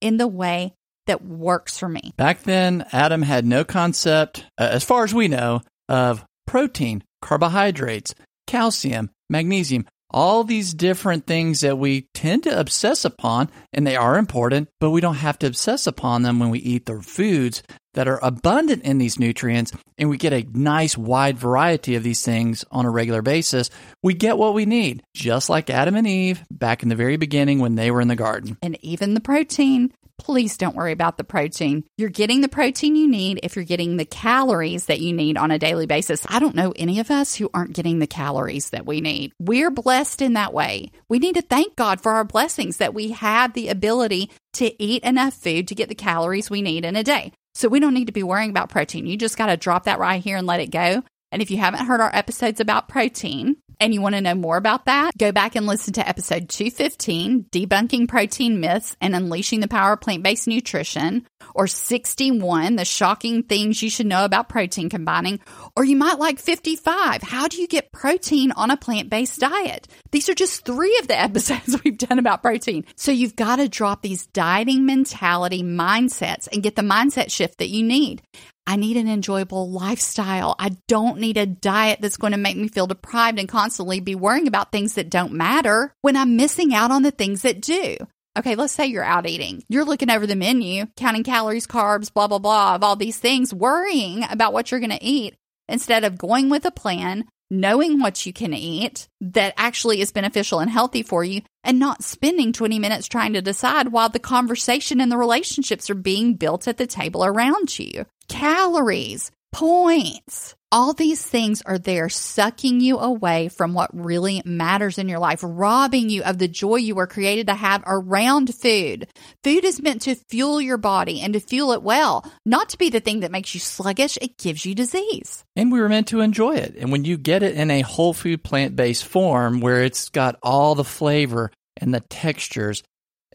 in 0.00 0.16
the 0.16 0.28
way 0.28 0.74
that 1.06 1.24
works 1.24 1.78
for 1.78 1.88
me? 1.88 2.12
Back 2.16 2.42
then, 2.42 2.86
Adam 2.92 3.22
had 3.22 3.44
no 3.44 3.64
concept, 3.64 4.46
uh, 4.58 4.68
as 4.70 4.84
far 4.84 5.04
as 5.04 5.14
we 5.14 5.28
know, 5.28 5.60
of 5.88 6.24
protein, 6.46 7.02
carbohydrates, 7.20 8.14
calcium, 8.46 9.10
magnesium, 9.28 9.86
all 10.10 10.44
these 10.44 10.74
different 10.74 11.26
things 11.26 11.60
that 11.60 11.78
we 11.78 12.06
tend 12.14 12.42
to 12.42 12.60
obsess 12.60 13.04
upon, 13.04 13.50
and 13.72 13.86
they 13.86 13.96
are 13.96 14.18
important, 14.18 14.68
but 14.78 14.90
we 14.90 15.00
don't 15.00 15.16
have 15.16 15.38
to 15.38 15.46
obsess 15.46 15.86
upon 15.86 16.22
them 16.22 16.38
when 16.38 16.50
we 16.50 16.58
eat 16.58 16.86
the 16.86 17.00
foods 17.00 17.62
that 17.94 18.08
are 18.08 18.20
abundant 18.22 18.82
in 18.84 18.98
these 18.98 19.18
nutrients 19.18 19.72
and 19.98 20.08
we 20.08 20.16
get 20.16 20.32
a 20.32 20.46
nice 20.52 20.96
wide 20.96 21.38
variety 21.38 21.94
of 21.94 22.02
these 22.02 22.24
things 22.24 22.64
on 22.70 22.86
a 22.86 22.90
regular 22.90 23.22
basis, 23.22 23.70
we 24.02 24.14
get 24.14 24.38
what 24.38 24.54
we 24.54 24.64
need, 24.64 25.02
just 25.14 25.50
like 25.50 25.68
Adam 25.68 25.94
and 25.96 26.06
Eve 26.06 26.42
back 26.50 26.82
in 26.82 26.88
the 26.88 26.94
very 26.94 27.16
beginning 27.16 27.58
when 27.58 27.74
they 27.74 27.90
were 27.90 28.00
in 28.00 28.08
the 28.08 28.16
garden. 28.16 28.56
And 28.62 28.78
even 28.82 29.14
the 29.14 29.20
protein 29.20 29.92
please 30.22 30.56
don't 30.56 30.76
worry 30.76 30.92
about 30.92 31.16
the 31.16 31.24
protein. 31.24 31.84
You're 31.98 32.08
getting 32.08 32.40
the 32.40 32.48
protein 32.48 32.94
you 32.94 33.08
need 33.08 33.40
if 33.42 33.56
you're 33.56 33.64
getting 33.64 33.96
the 33.96 34.04
calories 34.04 34.86
that 34.86 35.00
you 35.00 35.12
need 35.12 35.36
on 35.36 35.50
a 35.50 35.58
daily 35.58 35.86
basis. 35.86 36.24
I 36.28 36.38
don't 36.38 36.54
know 36.54 36.72
any 36.76 37.00
of 37.00 37.10
us 37.10 37.34
who 37.34 37.50
aren't 37.52 37.74
getting 37.74 37.98
the 37.98 38.06
calories 38.06 38.70
that 38.70 38.86
we 38.86 39.00
need. 39.00 39.32
We're 39.40 39.70
blessed 39.70 40.22
in 40.22 40.34
that 40.34 40.54
way. 40.54 40.92
We 41.08 41.18
need 41.18 41.34
to 41.34 41.42
thank 41.42 41.74
God 41.74 42.00
for 42.00 42.12
our 42.12 42.24
blessings 42.24 42.76
that 42.76 42.94
we 42.94 43.10
have 43.10 43.52
the 43.52 43.68
ability 43.68 44.30
to 44.54 44.82
eat 44.82 45.02
enough 45.02 45.34
food 45.34 45.68
to 45.68 45.74
get 45.74 45.88
the 45.88 45.94
calories 45.96 46.48
we 46.48 46.62
need 46.62 46.84
in 46.84 46.94
a 46.94 47.02
day. 47.02 47.32
So 47.54 47.68
we 47.68 47.80
don't 47.80 47.94
need 47.94 48.06
to 48.06 48.12
be 48.12 48.22
worrying 48.22 48.50
about 48.50 48.70
protein. 48.70 49.06
You 49.06 49.16
just 49.16 49.36
got 49.36 49.46
to 49.46 49.56
drop 49.56 49.84
that 49.84 49.98
right 49.98 50.22
here 50.22 50.36
and 50.36 50.46
let 50.46 50.60
it 50.60 50.70
go. 50.70 51.02
And 51.32 51.42
if 51.42 51.50
you 51.50 51.56
haven't 51.56 51.86
heard 51.86 52.00
our 52.00 52.14
episodes 52.14 52.60
about 52.60 52.88
protein, 52.88 53.56
and 53.82 53.92
you 53.92 54.00
want 54.00 54.14
to 54.14 54.20
know 54.20 54.36
more 54.36 54.56
about 54.56 54.84
that, 54.84 55.10
go 55.18 55.32
back 55.32 55.56
and 55.56 55.66
listen 55.66 55.92
to 55.94 56.08
episode 56.08 56.48
215, 56.48 57.46
Debunking 57.50 58.06
Protein 58.06 58.60
Myths 58.60 58.96
and 59.00 59.12
Unleashing 59.12 59.58
the 59.58 59.66
Power 59.66 59.94
of 59.94 60.00
Plant 60.00 60.22
Based 60.22 60.46
Nutrition, 60.46 61.26
or 61.52 61.66
61, 61.66 62.76
The 62.76 62.84
Shocking 62.84 63.42
Things 63.42 63.82
You 63.82 63.90
Should 63.90 64.06
Know 64.06 64.24
About 64.24 64.48
Protein 64.48 64.88
Combining, 64.88 65.40
or 65.74 65.84
you 65.84 65.96
might 65.96 66.20
like 66.20 66.38
55, 66.38 67.22
How 67.22 67.48
Do 67.48 67.60
You 67.60 67.66
Get 67.66 67.90
Protein 67.90 68.52
on 68.52 68.70
a 68.70 68.76
Plant 68.76 69.10
Based 69.10 69.40
Diet? 69.40 69.88
These 70.12 70.28
are 70.28 70.34
just 70.34 70.64
three 70.64 70.96
of 71.00 71.08
the 71.08 71.18
episodes 71.20 71.82
we've 71.82 71.98
done 71.98 72.20
about 72.20 72.42
protein. 72.42 72.84
So 72.94 73.10
you've 73.10 73.34
got 73.34 73.56
to 73.56 73.68
drop 73.68 74.02
these 74.02 74.28
dieting 74.28 74.86
mentality 74.86 75.64
mindsets 75.64 76.46
and 76.52 76.62
get 76.62 76.76
the 76.76 76.82
mindset 76.82 77.32
shift 77.32 77.58
that 77.58 77.70
you 77.70 77.82
need. 77.82 78.22
I 78.66 78.76
need 78.76 78.96
an 78.96 79.08
enjoyable 79.08 79.70
lifestyle. 79.70 80.54
I 80.58 80.76
don't 80.86 81.18
need 81.18 81.36
a 81.36 81.46
diet 81.46 82.00
that's 82.00 82.16
going 82.16 82.32
to 82.32 82.38
make 82.38 82.56
me 82.56 82.68
feel 82.68 82.86
deprived 82.86 83.38
and 83.38 83.48
constantly 83.48 84.00
be 84.00 84.14
worrying 84.14 84.46
about 84.46 84.70
things 84.70 84.94
that 84.94 85.10
don't 85.10 85.32
matter 85.32 85.92
when 86.02 86.16
I'm 86.16 86.36
missing 86.36 86.72
out 86.72 86.90
on 86.90 87.02
the 87.02 87.10
things 87.10 87.42
that 87.42 87.60
do. 87.60 87.96
Okay, 88.38 88.54
let's 88.54 88.72
say 88.72 88.86
you're 88.86 89.04
out 89.04 89.28
eating. 89.28 89.62
You're 89.68 89.84
looking 89.84 90.10
over 90.10 90.26
the 90.26 90.36
menu, 90.36 90.86
counting 90.96 91.24
calories, 91.24 91.66
carbs, 91.66 92.12
blah, 92.12 92.28
blah, 92.28 92.38
blah, 92.38 92.76
of 92.76 92.82
all 92.82 92.96
these 92.96 93.18
things, 93.18 93.52
worrying 93.52 94.24
about 94.30 94.52
what 94.52 94.70
you're 94.70 94.80
going 94.80 94.90
to 94.90 95.04
eat 95.04 95.34
instead 95.68 96.04
of 96.04 96.16
going 96.16 96.48
with 96.48 96.64
a 96.64 96.70
plan, 96.70 97.24
knowing 97.50 98.00
what 98.00 98.24
you 98.24 98.32
can 98.32 98.54
eat 98.54 99.06
that 99.20 99.52
actually 99.58 100.00
is 100.00 100.12
beneficial 100.12 100.60
and 100.60 100.70
healthy 100.70 101.02
for 101.02 101.22
you, 101.22 101.42
and 101.62 101.78
not 101.78 102.02
spending 102.02 102.54
20 102.54 102.78
minutes 102.78 103.06
trying 103.06 103.34
to 103.34 103.42
decide 103.42 103.88
while 103.88 104.08
the 104.08 104.18
conversation 104.18 105.00
and 105.00 105.12
the 105.12 105.18
relationships 105.18 105.90
are 105.90 105.94
being 105.94 106.34
built 106.34 106.66
at 106.66 106.78
the 106.78 106.86
table 106.86 107.24
around 107.24 107.78
you. 107.78 108.06
Calories, 108.28 109.30
points, 109.52 110.54
all 110.72 110.94
these 110.94 111.22
things 111.22 111.60
are 111.66 111.78
there 111.78 112.08
sucking 112.08 112.80
you 112.80 112.98
away 112.98 113.48
from 113.48 113.74
what 113.74 113.90
really 113.92 114.40
matters 114.46 114.96
in 114.96 115.06
your 115.06 115.18
life, 115.18 115.40
robbing 115.42 116.08
you 116.08 116.22
of 116.22 116.38
the 116.38 116.48
joy 116.48 116.76
you 116.76 116.94
were 116.94 117.06
created 117.06 117.48
to 117.48 117.54
have 117.54 117.84
around 117.86 118.54
food. 118.54 119.06
Food 119.44 119.64
is 119.64 119.82
meant 119.82 120.02
to 120.02 120.14
fuel 120.14 120.62
your 120.62 120.78
body 120.78 121.20
and 121.20 121.34
to 121.34 121.40
fuel 121.40 121.72
it 121.72 121.82
well, 121.82 122.24
not 122.46 122.70
to 122.70 122.78
be 122.78 122.88
the 122.88 123.00
thing 123.00 123.20
that 123.20 123.30
makes 123.30 123.52
you 123.54 123.60
sluggish. 123.60 124.16
It 124.22 124.38
gives 124.38 124.64
you 124.64 124.74
disease. 124.74 125.44
And 125.54 125.70
we 125.70 125.80
were 125.80 125.90
meant 125.90 126.08
to 126.08 126.20
enjoy 126.20 126.56
it. 126.56 126.74
And 126.78 126.90
when 126.90 127.04
you 127.04 127.18
get 127.18 127.42
it 127.42 127.54
in 127.54 127.70
a 127.70 127.82
whole 127.82 128.14
food 128.14 128.42
plant 128.42 128.74
based 128.74 129.04
form 129.04 129.60
where 129.60 129.82
it's 129.82 130.08
got 130.08 130.38
all 130.42 130.74
the 130.74 130.84
flavor 130.84 131.52
and 131.76 131.92
the 131.92 132.00
textures 132.00 132.82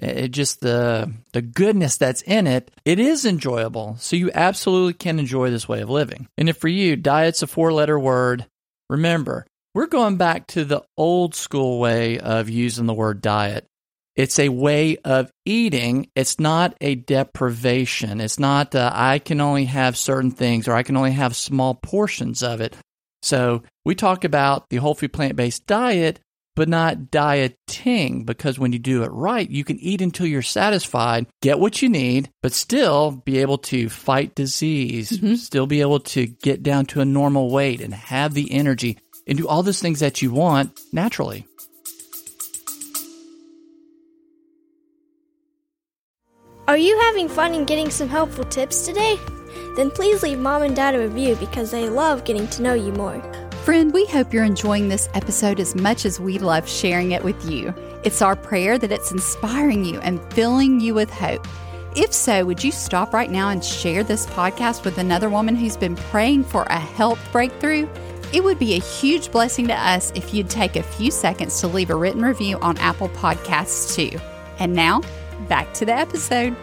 it 0.01 0.29
just 0.29 0.61
the 0.61 1.11
the 1.33 1.41
goodness 1.41 1.97
that's 1.97 2.21
in 2.23 2.47
it 2.47 2.71
it 2.85 2.99
is 2.99 3.25
enjoyable. 3.25 3.95
So 3.99 4.15
you 4.15 4.31
absolutely 4.33 4.93
can 4.93 5.19
enjoy 5.19 5.49
this 5.49 5.67
way 5.67 5.81
of 5.81 5.89
living. 5.89 6.27
And 6.37 6.49
if 6.49 6.57
for 6.57 6.67
you 6.67 6.95
diet's 6.95 7.41
a 7.41 7.47
four 7.47 7.73
letter 7.73 7.99
word 7.99 8.45
remember 8.89 9.45
we're 9.73 9.87
going 9.87 10.17
back 10.17 10.47
to 10.47 10.65
the 10.65 10.83
old 10.97 11.35
school 11.35 11.79
way 11.79 12.19
of 12.19 12.49
using 12.49 12.85
the 12.85 12.93
word 12.93 13.21
diet. 13.21 13.65
It's 14.15 14.39
a 14.39 14.49
way 14.49 14.97
of 15.05 15.29
eating. 15.45 16.09
It's 16.15 16.39
not 16.39 16.75
a 16.81 16.95
deprivation. 16.95 18.19
It's 18.19 18.39
not 18.39 18.73
uh, 18.73 18.91
i 18.93 19.19
can 19.19 19.41
only 19.41 19.65
have 19.65 19.97
certain 19.97 20.31
things 20.31 20.67
or 20.67 20.73
i 20.73 20.83
can 20.83 20.97
only 20.97 21.11
have 21.11 21.35
small 21.35 21.75
portions 21.75 22.43
of 22.43 22.61
it. 22.61 22.75
So 23.21 23.63
we 23.83 23.95
talk 23.95 24.23
about 24.23 24.69
the 24.69 24.77
whole 24.77 24.95
food 24.95 25.13
plant-based 25.13 25.65
diet 25.65 26.19
but 26.57 26.67
not 26.67 27.11
dieting 27.11 28.25
because 28.25 28.57
when 28.57 28.73
you 28.73 28.79
do 28.79 29.03
it 29.03 29.11
right, 29.11 29.47
you 29.47 29.63
can 29.63 29.77
eat 29.77 30.01
until 30.01 30.25
you're 30.25 30.41
satisfied, 30.41 31.27
get 31.39 31.59
what 31.59 31.83
you 31.83 31.87
need, 31.87 32.31
but 32.41 32.51
still 32.51 33.11
be 33.11 33.37
able 33.37 33.59
to 33.59 33.87
fight 33.89 34.33
disease, 34.33 35.11
mm-hmm. 35.11 35.35
still 35.35 35.67
be 35.67 35.81
able 35.81 35.99
to 35.99 36.25
get 36.25 36.63
down 36.63 36.87
to 36.87 36.99
a 36.99 37.05
normal 37.05 37.51
weight 37.51 37.79
and 37.79 37.93
have 37.93 38.33
the 38.33 38.51
energy 38.51 38.97
and 39.27 39.37
do 39.37 39.47
all 39.47 39.61
those 39.61 39.79
things 39.79 39.99
that 39.99 40.23
you 40.23 40.31
want 40.31 40.77
naturally. 40.91 41.45
Are 46.67 46.77
you 46.77 46.99
having 47.01 47.29
fun 47.29 47.53
and 47.53 47.67
getting 47.67 47.91
some 47.91 48.09
helpful 48.09 48.45
tips 48.45 48.83
today? 48.83 49.19
Then 49.75 49.91
please 49.91 50.23
leave 50.23 50.39
mom 50.39 50.63
and 50.63 50.75
dad 50.75 50.95
a 50.95 50.99
review 50.99 51.35
because 51.35 51.69
they 51.69 51.87
love 51.87 52.23
getting 52.23 52.47
to 52.47 52.63
know 52.63 52.73
you 52.73 52.91
more. 52.93 53.46
Friend, 53.67 53.91
we 53.91 54.05
hope 54.05 54.33
you're 54.33 54.45
enjoying 54.45 54.87
this 54.87 55.09
episode 55.13 55.59
as 55.59 55.75
much 55.75 56.05
as 56.05 56.21
we 56.21 56.39
love 56.39 56.69
sharing 56.69 57.11
it 57.11 57.21
with 57.21 57.51
you. 57.51 57.73
It's 58.05 58.21
our 58.21 58.33
prayer 58.33 58.77
that 58.77 58.93
it's 58.93 59.11
inspiring 59.11 59.83
you 59.83 59.99
and 59.99 60.21
filling 60.31 60.79
you 60.79 60.93
with 60.93 61.09
hope. 61.09 61.45
If 61.93 62.13
so, 62.13 62.45
would 62.45 62.63
you 62.63 62.71
stop 62.71 63.13
right 63.13 63.29
now 63.29 63.49
and 63.49 63.61
share 63.61 64.05
this 64.05 64.25
podcast 64.27 64.85
with 64.85 64.99
another 64.99 65.29
woman 65.29 65.53
who's 65.53 65.75
been 65.75 65.97
praying 65.97 66.45
for 66.45 66.63
a 66.63 66.79
health 66.79 67.19
breakthrough? 67.33 67.89
It 68.31 68.41
would 68.41 68.57
be 68.57 68.75
a 68.75 68.79
huge 68.79 69.33
blessing 69.33 69.67
to 69.67 69.75
us 69.75 70.13
if 70.15 70.33
you'd 70.33 70.49
take 70.49 70.77
a 70.77 70.81
few 70.81 71.11
seconds 71.11 71.59
to 71.59 71.67
leave 71.67 71.89
a 71.89 71.95
written 71.95 72.21
review 72.21 72.57
on 72.59 72.77
Apple 72.77 73.09
Podcasts 73.09 73.93
too. 73.93 74.17
And 74.59 74.71
now, 74.71 75.01
back 75.49 75.73
to 75.73 75.85
the 75.85 75.93
episode. 75.93 76.55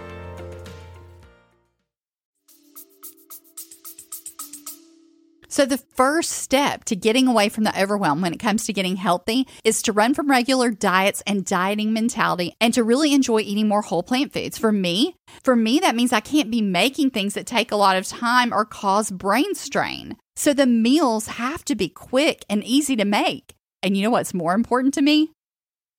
So, 5.54 5.64
the 5.64 5.78
first 5.78 6.32
step 6.32 6.82
to 6.86 6.96
getting 6.96 7.28
away 7.28 7.48
from 7.48 7.62
the 7.62 7.80
overwhelm 7.80 8.20
when 8.20 8.32
it 8.32 8.40
comes 8.40 8.66
to 8.66 8.72
getting 8.72 8.96
healthy 8.96 9.46
is 9.62 9.82
to 9.82 9.92
run 9.92 10.12
from 10.12 10.28
regular 10.28 10.72
diets 10.72 11.22
and 11.28 11.44
dieting 11.44 11.92
mentality 11.92 12.56
and 12.60 12.74
to 12.74 12.82
really 12.82 13.14
enjoy 13.14 13.38
eating 13.38 13.68
more 13.68 13.82
whole 13.82 14.02
plant 14.02 14.32
foods. 14.32 14.58
For 14.58 14.72
me, 14.72 15.14
for 15.44 15.54
me, 15.54 15.78
that 15.78 15.94
means 15.94 16.12
I 16.12 16.18
can't 16.18 16.50
be 16.50 16.60
making 16.60 17.10
things 17.10 17.34
that 17.34 17.46
take 17.46 17.70
a 17.70 17.76
lot 17.76 17.96
of 17.96 18.04
time 18.04 18.52
or 18.52 18.64
cause 18.64 19.12
brain 19.12 19.54
strain. 19.54 20.16
So, 20.34 20.54
the 20.54 20.66
meals 20.66 21.28
have 21.28 21.64
to 21.66 21.76
be 21.76 21.88
quick 21.88 22.44
and 22.50 22.64
easy 22.64 22.96
to 22.96 23.04
make. 23.04 23.54
And 23.80 23.96
you 23.96 24.02
know 24.02 24.10
what's 24.10 24.34
more 24.34 24.54
important 24.54 24.94
to 24.94 25.02
me? 25.02 25.30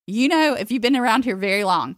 You 0.05 0.27
know, 0.27 0.55
if 0.55 0.69
you've 0.69 0.81
been 0.81 0.97
around 0.97 1.23
here 1.23 1.37
very 1.37 1.63
long, 1.63 1.95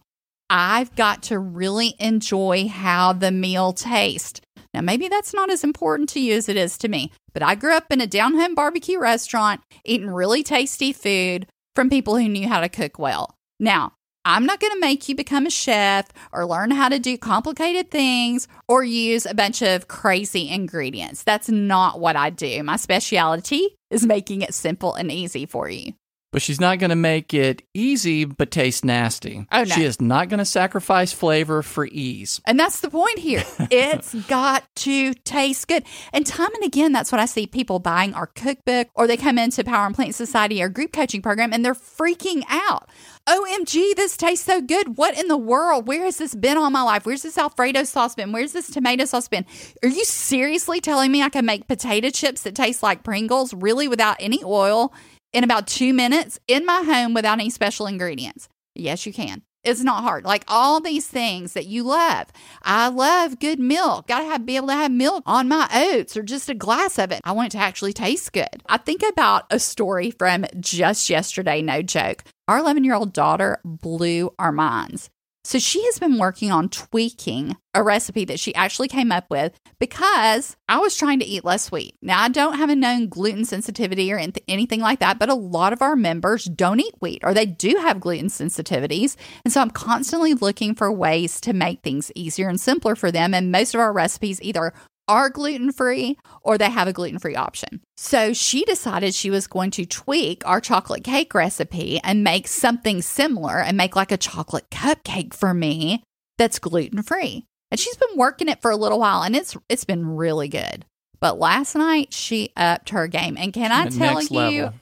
I've 0.48 0.94
got 0.94 1.24
to 1.24 1.38
really 1.38 1.94
enjoy 1.98 2.68
how 2.68 3.12
the 3.12 3.30
meal 3.30 3.72
tastes. 3.72 4.40
Now, 4.74 4.80
maybe 4.80 5.08
that's 5.08 5.34
not 5.34 5.50
as 5.50 5.64
important 5.64 6.08
to 6.10 6.20
you 6.20 6.34
as 6.34 6.48
it 6.48 6.56
is 6.56 6.76
to 6.78 6.88
me, 6.88 7.12
but 7.32 7.42
I 7.42 7.54
grew 7.54 7.74
up 7.74 7.90
in 7.90 8.00
a 8.00 8.06
down 8.06 8.34
home 8.34 8.54
barbecue 8.54 8.98
restaurant 8.98 9.60
eating 9.84 10.10
really 10.10 10.42
tasty 10.42 10.92
food 10.92 11.46
from 11.74 11.90
people 11.90 12.16
who 12.16 12.28
knew 12.28 12.48
how 12.48 12.60
to 12.60 12.68
cook 12.68 12.98
well. 12.98 13.34
Now, 13.58 13.92
I'm 14.24 14.44
not 14.44 14.60
going 14.60 14.74
to 14.74 14.80
make 14.80 15.08
you 15.08 15.14
become 15.14 15.46
a 15.46 15.50
chef 15.50 16.08
or 16.32 16.44
learn 16.44 16.70
how 16.70 16.90
to 16.90 16.98
do 16.98 17.16
complicated 17.16 17.90
things 17.90 18.46
or 18.68 18.84
use 18.84 19.24
a 19.24 19.34
bunch 19.34 19.62
of 19.62 19.88
crazy 19.88 20.50
ingredients. 20.50 21.22
That's 21.22 21.48
not 21.48 21.98
what 21.98 22.14
I 22.14 22.28
do. 22.28 22.62
My 22.62 22.76
specialty 22.76 23.76
is 23.90 24.04
making 24.04 24.42
it 24.42 24.52
simple 24.52 24.94
and 24.94 25.10
easy 25.10 25.46
for 25.46 25.70
you 25.70 25.94
but 26.30 26.42
she's 26.42 26.60
not 26.60 26.78
going 26.78 26.90
to 26.90 26.96
make 26.96 27.32
it 27.32 27.62
easy 27.74 28.24
but 28.24 28.50
taste 28.50 28.84
nasty. 28.84 29.46
Oh, 29.50 29.64
no. 29.64 29.74
She 29.74 29.84
is 29.84 30.00
not 30.00 30.28
going 30.28 30.38
to 30.38 30.44
sacrifice 30.44 31.12
flavor 31.12 31.62
for 31.62 31.86
ease. 31.86 32.40
And 32.46 32.58
that's 32.58 32.80
the 32.80 32.90
point 32.90 33.18
here. 33.18 33.44
it's 33.70 34.14
got 34.26 34.64
to 34.76 35.14
taste 35.14 35.68
good. 35.68 35.84
And 36.12 36.26
time 36.26 36.54
and 36.54 36.64
again, 36.64 36.92
that's 36.92 37.10
what 37.10 37.20
I 37.20 37.26
see 37.26 37.46
people 37.46 37.78
buying 37.78 38.14
our 38.14 38.26
cookbook 38.26 38.88
or 38.94 39.06
they 39.06 39.16
come 39.16 39.38
into 39.38 39.64
Power 39.64 39.86
on 39.86 39.94
Plants 39.94 40.16
Society 40.16 40.62
or 40.62 40.68
group 40.68 40.92
coaching 40.92 41.22
program 41.22 41.52
and 41.52 41.64
they're 41.64 41.74
freaking 41.74 42.42
out. 42.48 42.88
OMG, 43.28 43.94
this 43.94 44.16
tastes 44.16 44.46
so 44.46 44.60
good. 44.60 44.96
What 44.96 45.18
in 45.18 45.28
the 45.28 45.36
world? 45.36 45.86
Where 45.86 46.04
has 46.04 46.16
this 46.16 46.34
been 46.34 46.56
all 46.56 46.70
my 46.70 46.82
life? 46.82 47.04
Where's 47.04 47.22
this 47.22 47.36
Alfredo 47.36 47.84
sauce 47.84 48.14
been? 48.14 48.32
Where's 48.32 48.52
this 48.52 48.70
tomato 48.70 49.04
sauce 49.04 49.28
been? 49.28 49.44
Are 49.82 49.88
you 49.88 50.04
seriously 50.04 50.80
telling 50.80 51.12
me 51.12 51.22
I 51.22 51.28
can 51.28 51.44
make 51.44 51.68
potato 51.68 52.08
chips 52.08 52.42
that 52.42 52.54
taste 52.54 52.82
like 52.82 53.02
Pringles 53.02 53.52
really 53.52 53.86
without 53.86 54.16
any 54.18 54.42
oil 54.44 54.94
in 55.32 55.44
about 55.44 55.66
two 55.66 55.92
minutes 55.92 56.38
in 56.46 56.64
my 56.64 56.82
home 56.82 57.14
without 57.14 57.38
any 57.38 57.50
special 57.50 57.86
ingredients. 57.86 58.48
Yes, 58.74 59.06
you 59.06 59.12
can. 59.12 59.42
It's 59.64 59.82
not 59.82 60.02
hard. 60.02 60.24
Like 60.24 60.44
all 60.46 60.80
these 60.80 61.06
things 61.06 61.52
that 61.52 61.66
you 61.66 61.82
love. 61.82 62.28
I 62.62 62.88
love 62.88 63.40
good 63.40 63.58
milk. 63.58 64.06
Gotta 64.06 64.24
have 64.24 64.46
be 64.46 64.56
able 64.56 64.68
to 64.68 64.74
have 64.74 64.90
milk 64.90 65.24
on 65.26 65.48
my 65.48 65.68
oats 65.74 66.16
or 66.16 66.22
just 66.22 66.48
a 66.48 66.54
glass 66.54 66.98
of 66.98 67.10
it. 67.10 67.20
I 67.24 67.32
want 67.32 67.52
it 67.52 67.58
to 67.58 67.64
actually 67.64 67.92
taste 67.92 68.32
good. 68.32 68.62
I 68.68 68.78
think 68.78 69.02
about 69.02 69.44
a 69.50 69.58
story 69.58 70.10
from 70.10 70.46
just 70.60 71.10
yesterday, 71.10 71.60
no 71.60 71.82
joke. 71.82 72.24
Our 72.46 72.58
11 72.58 72.84
year 72.84 72.94
old 72.94 73.12
daughter 73.12 73.60
blew 73.64 74.32
our 74.38 74.52
minds. 74.52 75.10
So 75.48 75.58
she 75.58 75.82
has 75.86 75.98
been 75.98 76.18
working 76.18 76.52
on 76.52 76.68
tweaking 76.68 77.56
a 77.72 77.82
recipe 77.82 78.26
that 78.26 78.38
she 78.38 78.54
actually 78.54 78.88
came 78.88 79.10
up 79.10 79.30
with 79.30 79.58
because 79.78 80.58
I 80.68 80.76
was 80.76 80.94
trying 80.94 81.20
to 81.20 81.24
eat 81.24 81.42
less 81.42 81.64
sweet. 81.64 81.96
Now, 82.02 82.20
I 82.20 82.28
don't 82.28 82.58
have 82.58 82.68
a 82.68 82.76
known 82.76 83.08
gluten 83.08 83.46
sensitivity 83.46 84.12
or 84.12 84.20
anything 84.46 84.80
like 84.82 84.98
that, 84.98 85.18
but 85.18 85.30
a 85.30 85.34
lot 85.34 85.72
of 85.72 85.80
our 85.80 85.96
members 85.96 86.44
don't 86.44 86.80
eat 86.80 86.92
wheat 87.00 87.22
or 87.24 87.32
they 87.32 87.46
do 87.46 87.78
have 87.80 87.98
gluten 87.98 88.28
sensitivities. 88.28 89.16
And 89.42 89.50
so 89.50 89.62
I'm 89.62 89.70
constantly 89.70 90.34
looking 90.34 90.74
for 90.74 90.92
ways 90.92 91.40
to 91.40 91.54
make 91.54 91.80
things 91.80 92.12
easier 92.14 92.50
and 92.50 92.60
simpler 92.60 92.94
for 92.94 93.10
them. 93.10 93.32
And 93.32 93.50
most 93.50 93.72
of 93.72 93.80
our 93.80 93.94
recipes 93.94 94.42
either 94.42 94.74
are 95.08 95.30
gluten 95.30 95.72
free 95.72 96.16
or 96.42 96.58
they 96.58 96.70
have 96.70 96.86
a 96.86 96.92
gluten 96.92 97.18
free 97.18 97.34
option. 97.34 97.80
So 97.96 98.32
she 98.32 98.64
decided 98.64 99.14
she 99.14 99.30
was 99.30 99.46
going 99.46 99.70
to 99.72 99.86
tweak 99.86 100.46
our 100.46 100.60
chocolate 100.60 101.02
cake 101.02 101.34
recipe 101.34 102.00
and 102.04 102.22
make 102.22 102.46
something 102.46 103.02
similar 103.02 103.58
and 103.58 103.76
make 103.76 103.96
like 103.96 104.12
a 104.12 104.16
chocolate 104.16 104.70
cupcake 104.70 105.34
for 105.34 105.54
me 105.54 106.02
that's 106.36 106.58
gluten 106.58 107.02
free. 107.02 107.44
And 107.70 107.80
she's 107.80 107.96
been 107.96 108.16
working 108.16 108.48
it 108.48 108.62
for 108.62 108.70
a 108.70 108.76
little 108.76 109.00
while 109.00 109.22
and 109.22 109.34
it's 109.34 109.56
it's 109.68 109.84
been 109.84 110.06
really 110.06 110.48
good. 110.48 110.84
But 111.20 111.38
last 111.38 111.74
night 111.74 112.12
she 112.12 112.52
upped 112.56 112.90
her 112.90 113.08
game. 113.08 113.36
And 113.36 113.52
can 113.52 113.72
I 113.72 113.88
tell 113.88 114.22
you 114.22 114.62
level. 114.62 114.74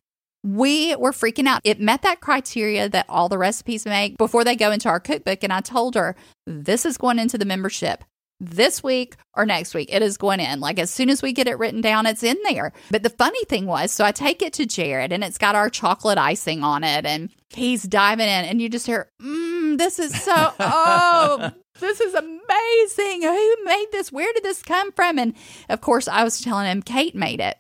we 0.45 0.95
were 0.97 1.13
freaking 1.13 1.47
out. 1.47 1.63
It 1.65 1.81
met 1.81 2.03
that 2.03 2.21
criteria 2.21 2.89
that 2.89 3.07
all 3.09 3.29
the 3.29 3.39
recipes 3.39 3.87
make 3.87 4.19
before 4.19 4.45
they 4.45 4.57
go 4.57 4.71
into 4.71 4.89
our 4.89 5.01
cookbook. 5.01 5.43
And 5.43 5.53
I 5.53 5.61
told 5.61 5.95
her, 5.95 6.15
this 6.47 6.85
is 6.85 6.99
going 6.99 7.19
into 7.19 7.39
the 7.39 7.45
membership 7.45 8.05
this 8.41 8.83
week 8.83 9.17
or 9.35 9.47
next 9.47 9.75
week. 9.75 9.89
It 9.93 10.03
is 10.03 10.17
going 10.17 10.41
in. 10.41 10.61
Like 10.61 10.79
as 10.79 10.91
soon 10.91 11.11
as 11.11 11.23
we 11.23 11.33
get 11.33 11.49
it 11.49 11.59
written 11.59 11.81
down, 11.81 12.07
it's 12.07 12.23
in 12.23 12.37
there. 12.45 12.73
But 12.91 13.03
the 13.03 13.11
funny 13.11 13.45
thing 13.47 13.67
was, 13.67 13.93
so 13.93 14.05
I 14.05 14.13
take 14.13 14.43
it 14.43 14.53
to 14.55 14.67
Jared 14.67 15.13
and 15.13 15.25
it's 15.25 15.39
got 15.39 15.55
our 15.55 15.71
chocolate 15.71 16.19
icing 16.19 16.63
on 16.63 16.85
it 16.85 17.07
and 17.07 17.31
he's 17.51 17.83
diving 17.83 18.27
in 18.29 18.45
and 18.45 18.61
you 18.61 18.69
just 18.69 18.87
hear, 18.87 19.11
mmm, 19.21 19.79
this 19.79 19.99
is 19.99 20.21
so, 20.21 20.53
oh, 20.61 21.51
this 21.81 22.01
is 22.01 22.15
amazing. 22.15 23.23
Who 23.23 23.57
made 23.65 23.87
this? 23.93 24.13
Where 24.13 24.33
did 24.33 24.43
this 24.43 24.63
come 24.63 24.93
from? 24.93 25.19
And 25.19 25.35
of 25.69 25.81
course, 25.81 26.09
I 26.09 26.25
was 26.25 26.41
telling 26.41 26.67
him 26.67 26.83
Kate 26.83 27.15
made 27.15 27.41
it. 27.41 27.57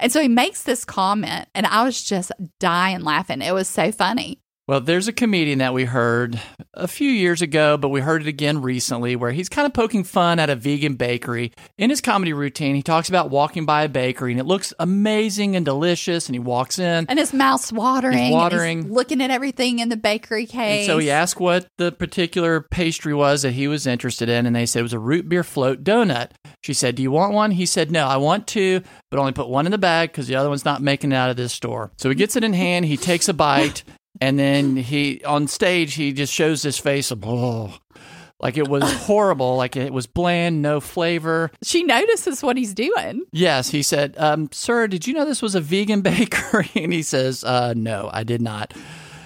And 0.00 0.10
so 0.10 0.20
he 0.22 0.28
makes 0.28 0.62
this 0.62 0.84
comment 0.84 1.48
and 1.54 1.66
I 1.66 1.84
was 1.84 2.02
just 2.02 2.32
dying 2.58 3.00
laughing. 3.00 3.42
It 3.42 3.52
was 3.52 3.68
so 3.68 3.92
funny. 3.92 4.40
Well, 4.66 4.80
there's 4.80 5.08
a 5.08 5.12
comedian 5.12 5.58
that 5.58 5.74
we 5.74 5.84
heard 5.84 6.40
a 6.72 6.88
few 6.88 7.10
years 7.10 7.42
ago, 7.42 7.76
but 7.76 7.90
we 7.90 8.00
heard 8.00 8.22
it 8.22 8.28
again 8.28 8.62
recently 8.62 9.14
where 9.14 9.30
he's 9.30 9.50
kind 9.50 9.66
of 9.66 9.74
poking 9.74 10.04
fun 10.04 10.38
at 10.38 10.48
a 10.48 10.56
vegan 10.56 10.94
bakery. 10.94 11.52
In 11.76 11.90
his 11.90 12.00
comedy 12.00 12.32
routine, 12.32 12.74
he 12.74 12.82
talks 12.82 13.10
about 13.10 13.28
walking 13.28 13.66
by 13.66 13.82
a 13.82 13.90
bakery 13.90 14.32
and 14.32 14.40
it 14.40 14.44
looks 14.44 14.72
amazing 14.78 15.54
and 15.54 15.66
delicious. 15.66 16.28
And 16.28 16.34
he 16.34 16.38
walks 16.38 16.78
in. 16.78 17.04
And 17.10 17.18
his 17.18 17.34
mouth's 17.34 17.74
watering. 17.74 18.16
He's 18.16 18.32
watering. 18.32 18.90
looking 18.90 19.20
at 19.20 19.30
everything 19.30 19.80
in 19.80 19.90
the 19.90 19.98
bakery 19.98 20.46
case. 20.46 20.80
And 20.80 20.86
so 20.86 20.96
he 20.96 21.10
asked 21.10 21.38
what 21.38 21.66
the 21.76 21.92
particular 21.92 22.62
pastry 22.62 23.12
was 23.12 23.42
that 23.42 23.52
he 23.52 23.68
was 23.68 23.86
interested 23.86 24.30
in, 24.30 24.46
and 24.46 24.56
they 24.56 24.64
said 24.64 24.80
it 24.80 24.84
was 24.84 24.94
a 24.94 24.98
root 24.98 25.28
beer 25.28 25.44
float 25.44 25.84
donut. 25.84 26.30
She 26.62 26.72
said, 26.72 26.94
Do 26.94 27.02
you 27.02 27.10
want 27.10 27.34
one? 27.34 27.50
He 27.50 27.66
said, 27.66 27.90
No, 27.90 28.06
I 28.06 28.16
want 28.16 28.46
two, 28.46 28.80
but 29.10 29.20
only 29.20 29.32
put 29.32 29.50
one 29.50 29.66
in 29.66 29.72
the 29.72 29.78
bag 29.78 30.10
because 30.10 30.26
the 30.26 30.36
other 30.36 30.48
one's 30.48 30.64
not 30.64 30.80
making 30.80 31.12
it 31.12 31.16
out 31.16 31.28
of 31.28 31.36
this 31.36 31.52
store. 31.52 31.92
So 31.98 32.08
he 32.08 32.14
gets 32.14 32.34
it 32.34 32.44
in 32.44 32.54
hand, 32.54 32.86
he 32.86 32.96
takes 32.96 33.28
a 33.28 33.34
bite, 33.34 33.84
and 34.20 34.38
then 34.38 34.76
he, 34.76 35.22
on 35.24 35.48
stage, 35.48 35.94
he 35.94 36.12
just 36.12 36.32
shows 36.32 36.62
his 36.62 36.78
face 36.78 37.10
of, 37.10 37.24
oh, 37.24 37.76
like 38.40 38.56
it 38.56 38.68
was 38.68 38.82
horrible, 39.06 39.56
like 39.56 39.76
it 39.76 39.92
was 39.92 40.06
bland, 40.06 40.62
no 40.62 40.80
flavor. 40.80 41.50
She 41.62 41.82
notices 41.82 42.42
what 42.42 42.56
he's 42.56 42.74
doing. 42.74 43.22
Yes, 43.32 43.70
he 43.70 43.82
said, 43.82 44.14
um, 44.18 44.48
Sir, 44.52 44.86
did 44.86 45.06
you 45.06 45.14
know 45.14 45.24
this 45.24 45.42
was 45.42 45.54
a 45.54 45.60
vegan 45.60 46.00
bakery? 46.02 46.70
And 46.74 46.92
he 46.92 47.02
says, 47.02 47.42
uh, 47.44 47.74
No, 47.76 48.10
I 48.12 48.22
did 48.24 48.42
not. 48.42 48.74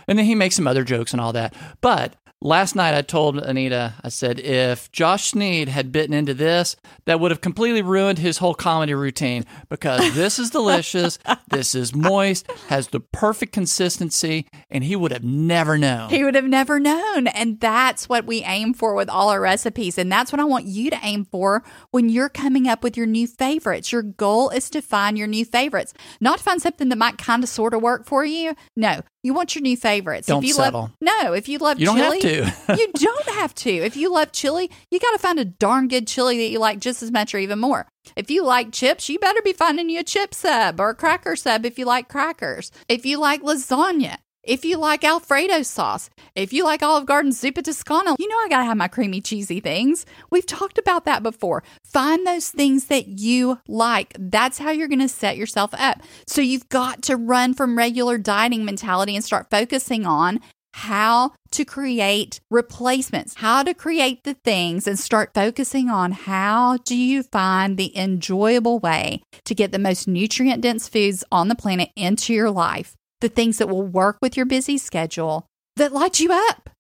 And 0.07 0.19
then 0.19 0.25
he 0.27 0.35
makes 0.35 0.57
some 0.57 0.67
other 0.67 0.85
jokes 0.85 1.13
and 1.13 1.21
all 1.21 1.33
that. 1.35 1.55
But 1.81 2.15
last 2.41 2.77
night 2.77 2.95
I 2.95 3.03
told 3.03 3.39
Anita, 3.39 3.95
I 4.03 4.09
said, 4.09 4.39
if 4.41 4.91
Josh 4.93 5.31
Sneed 5.31 5.69
had 5.69 5.93
bitten 5.93 6.15
into 6.15 6.35
this, 6.35 6.77
that 7.07 7.21
would 7.21 7.31
have 7.31 7.41
completely 7.41 7.83
ruined 7.83 8.19
his 8.19 8.39
whole 8.39 8.55
comedy 8.55 8.95
routine 8.95 9.45
because 9.69 10.15
this 10.15 10.39
is 10.39 10.51
delicious, 10.51 11.19
this 11.49 11.75
is 11.75 11.95
moist, 11.95 12.51
has 12.69 12.89
the 12.89 13.01
perfect 13.01 13.53
consistency, 13.53 14.47
and 14.71 14.85
he 14.85 14.97
would 14.97 15.13
have 15.13 15.25
never 15.25 15.79
known. 15.79 16.11
He 16.11 16.25
would 16.25 16.35
have 16.35 16.45
never 16.45 16.79
known. 16.79 17.27
And 17.29 17.61
that's 17.61 18.09
what 18.09 18.27
we 18.27 18.43
aim 18.43 18.75
for 18.75 18.95
with 18.95 19.09
all 19.09 19.29
our 19.31 19.41
recipes. 19.41 19.99
And 19.99 20.11
that's 20.11 20.33
what 20.33 20.41
I 20.41 20.45
want 20.45 20.67
you 20.67 20.91
to 20.91 20.99
aim 21.03 21.25
for 21.25 21.63
when 21.91 22.09
you're 22.09 22.29
coming 22.29 22.69
up 22.69 22.83
with 22.83 22.97
your 22.97 23.07
new 23.07 23.27
favorites. 23.27 23.93
Your 23.93 24.03
goal 24.03 24.51
is 24.51 24.71
to 24.71 24.83
find 24.83 25.19
your 25.19 25.27
new 25.27 25.45
favorites, 25.45 25.95
not 26.21 26.39
to 26.39 26.45
find 26.45 26.63
something 26.63 26.89
that 26.89 26.97
might 26.97 27.19
kind 27.19 27.43
of 27.43 27.49
sort 27.49 27.75
of 27.75 27.83
work 27.83 28.07
for 28.07 28.25
you. 28.25 28.55
No, 28.77 29.03
you 29.29 29.35
want 29.35 29.55
your 29.55 29.61
new 29.61 29.77
favorites. 29.77 30.27
Don't 30.27 30.43
if 30.43 30.49
you 30.49 30.55
settle. 30.55 30.81
Love, 30.81 30.91
no, 31.03 31.33
if 31.35 31.51
you 31.51 31.59
love 31.59 31.79
You 31.79 31.85
don't 31.85 31.99
have 31.99 32.19
chili, 32.19 32.51
to. 32.51 32.77
you 32.79 32.89
don't 32.95 33.29
have 33.29 33.55
to. 33.57 33.71
If 33.71 33.95
you 33.95 34.11
love 34.11 34.33
chili, 34.33 34.71
you 34.91 34.99
got 34.99 35.13
to 35.13 35.19
find 35.19 35.39
a 35.39 35.45
darn 35.45 35.87
good 35.89 36.07
chili 36.07 36.39
that 36.39 36.49
you 36.49 36.59
like 36.59 36.79
just 36.79 37.03
as 37.03 37.11
much 37.13 37.35
or 37.35 37.39
even 37.39 37.59
more. 37.59 37.87
If 38.17 38.31
you 38.31 38.43
like 38.43 38.73
chips, 38.73 39.11
you 39.11 39.19
better 39.19 39.43
be 39.43 39.53
finding 39.53 39.91
you 39.91 40.01
a 40.01 40.03
chip 40.03 40.33
sub 40.33 40.81
or 40.81 40.89
a 40.89 40.95
cracker 40.95 41.37
sub 41.37 41.67
if 41.67 41.79
you 41.79 41.85
like 41.85 42.09
crackers. 42.09 42.73
If 42.89 43.05
you 43.05 43.19
like 43.21 43.43
lasagna, 43.43 44.17
if 44.49 44.65
you 44.65 44.79
like 44.79 45.05
Alfredo 45.05 45.63
sauce, 45.63 46.09
if 46.35 46.55
you 46.55 46.65
like 46.65 46.83
Olive 46.83 47.05
Garden 47.05 47.33
Zuppa 47.33 47.63
Toscana, 47.63 48.17
you 48.19 48.27
know 48.27 48.37
I 48.37 48.49
gotta 48.49 48.65
have 48.65 48.79
my 48.79 48.89
creamy 48.89 49.21
cheesy 49.21 49.61
things. 49.61 50.07
We've 50.31 50.47
talked 50.47 50.79
about 50.79 51.05
that 51.05 51.23
before. 51.23 51.63
Find 51.85 52.27
those 52.27 52.49
things 52.49 52.87
that 52.87 53.09
you 53.09 53.59
like. 53.69 54.17
That's 54.19 54.59
how 54.59 54.71
you're 54.71 54.89
gonna 54.89 55.09
set 55.09 55.37
yourself 55.37 55.75
up. 55.75 56.01
So 56.27 56.41
you've 56.41 56.69
got 56.71 57.03
to 57.03 57.17
run 57.17 57.53
from 57.53 57.77
regular 57.77 58.17
dieting 58.17 58.65
mentality 58.65 59.15
and 59.15 59.25
start 59.25 59.51
focusing 59.51 60.07
on 60.07 60.41
how 60.73 61.33
to 61.51 61.65
create 61.65 62.41
replacements, 62.51 63.35
how 63.35 63.63
to 63.63 63.75
create 63.75 64.25
the 64.25 64.35
things 64.35 64.87
and 64.87 64.99
start 64.99 65.35
focusing 65.35 65.91
on 65.91 66.13
how 66.13 66.79
do 66.85 66.97
you 66.97 67.23
find 67.23 67.77
the 67.77 67.97
enjoyable 67.97 68.79
way 68.79 69.21
to 69.45 69.55
get 69.55 69.73
the 69.73 69.79
most 69.79 70.07
nutrient 70.07 70.63
dense 70.63 70.89
foods 70.89 71.25
on 71.33 71.49
the 71.49 71.55
planet 71.55 71.91
into 71.97 72.33
your 72.33 72.51
life, 72.51 72.95
the 73.21 73.29
things 73.29 73.59
that 73.59 73.69
will 73.69 73.87
work 73.87 74.19
with 74.23 74.37
your 74.37 74.47
busy 74.47 74.79
schedule 74.79 75.47
that 75.77 75.93
light 75.93 76.21
you 76.21 76.33
up. 76.33 76.71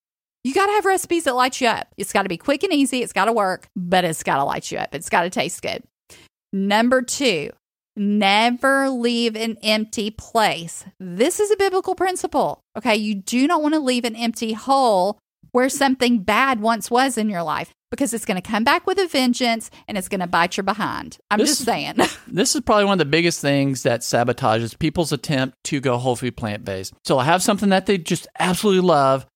You 0.44 0.54
got 0.54 0.66
to 0.66 0.72
have 0.72 0.84
recipes 0.84 1.24
that 1.24 1.34
light 1.34 1.60
you 1.60 1.68
up. 1.68 1.88
It's 1.96 2.12
got 2.12 2.22
to 2.22 2.28
be 2.28 2.36
quick 2.36 2.62
and 2.62 2.72
easy. 2.72 3.02
It's 3.02 3.12
got 3.12 3.26
to 3.26 3.32
work, 3.32 3.68
but 3.76 4.04
it's 4.04 4.22
got 4.22 4.36
to 4.36 4.44
light 4.44 4.70
you 4.70 4.78
up. 4.78 4.94
It's 4.94 5.08
got 5.08 5.22
to 5.22 5.30
taste 5.30 5.62
good. 5.62 5.82
Number 6.52 7.02
two, 7.02 7.50
never 7.96 8.88
leave 8.88 9.36
an 9.36 9.58
empty 9.62 10.10
place. 10.10 10.84
This 10.98 11.40
is 11.40 11.50
a 11.50 11.56
biblical 11.56 11.94
principle. 11.94 12.60
Okay. 12.76 12.96
You 12.96 13.16
do 13.16 13.46
not 13.46 13.62
want 13.62 13.74
to 13.74 13.80
leave 13.80 14.04
an 14.04 14.16
empty 14.16 14.52
hole 14.52 15.18
where 15.52 15.68
something 15.68 16.20
bad 16.20 16.60
once 16.60 16.90
was 16.90 17.18
in 17.18 17.28
your 17.28 17.42
life 17.42 17.72
because 17.90 18.12
it's 18.12 18.24
going 18.24 18.40
to 18.40 18.46
come 18.48 18.64
back 18.64 18.86
with 18.86 18.98
a 18.98 19.06
vengeance 19.06 19.70
and 19.86 19.96
it's 19.98 20.08
going 20.08 20.20
to 20.20 20.26
bite 20.26 20.56
your 20.56 20.64
behind. 20.64 21.18
I'm 21.30 21.38
This- 21.38 21.50
just 21.50 21.64
saying. 21.64 21.96
This 22.30 22.54
is 22.54 22.60
probably 22.60 22.84
one 22.84 22.92
of 22.92 22.98
the 22.98 23.04
biggest 23.06 23.40
things 23.40 23.82
that 23.84 24.00
sabotages 24.02 24.78
people's 24.78 25.12
attempt 25.12 25.56
to 25.64 25.80
go 25.80 25.96
whole 25.96 26.14
food 26.14 26.36
plant 26.36 26.64
based. 26.64 26.92
So 27.04 27.14
they'll 27.14 27.24
have 27.24 27.42
something 27.42 27.70
that 27.70 27.86
they 27.86 27.96
just 27.98 28.28
absolutely 28.38 28.86
love 28.86 29.26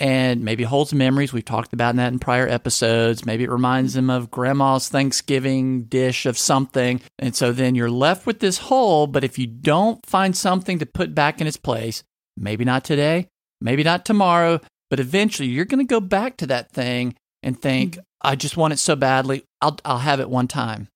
and 0.00 0.44
maybe 0.44 0.64
holds 0.64 0.92
memories. 0.92 1.32
We've 1.32 1.44
talked 1.44 1.72
about 1.72 1.94
that 1.96 2.12
in 2.12 2.18
prior 2.18 2.48
episodes. 2.48 3.24
Maybe 3.24 3.44
it 3.44 3.50
reminds 3.50 3.94
them 3.94 4.10
of 4.10 4.30
grandma's 4.32 4.88
Thanksgiving 4.88 5.84
dish 5.84 6.26
of 6.26 6.36
something. 6.36 7.00
And 7.20 7.36
so 7.36 7.52
then 7.52 7.76
you're 7.76 7.90
left 7.90 8.26
with 8.26 8.40
this 8.40 8.58
hole. 8.58 9.06
But 9.06 9.22
if 9.22 9.38
you 9.38 9.46
don't 9.46 10.04
find 10.04 10.36
something 10.36 10.80
to 10.80 10.86
put 10.86 11.14
back 11.14 11.40
in 11.40 11.46
its 11.46 11.56
place, 11.56 12.02
maybe 12.36 12.64
not 12.64 12.82
today, 12.82 13.28
maybe 13.60 13.84
not 13.84 14.04
tomorrow, 14.04 14.60
but 14.90 14.98
eventually 14.98 15.48
you're 15.48 15.64
going 15.64 15.86
to 15.86 15.88
go 15.90 16.00
back 16.00 16.36
to 16.38 16.46
that 16.48 16.72
thing 16.72 17.14
and 17.44 17.60
think, 17.60 17.92
mm-hmm. 17.92 18.00
I 18.22 18.34
just 18.34 18.56
want 18.56 18.72
it 18.72 18.78
so 18.78 18.96
badly. 18.96 19.44
I'll, 19.60 19.78
I'll 19.84 19.98
have 19.98 20.18
it 20.18 20.28
one 20.28 20.48
time. 20.48 20.88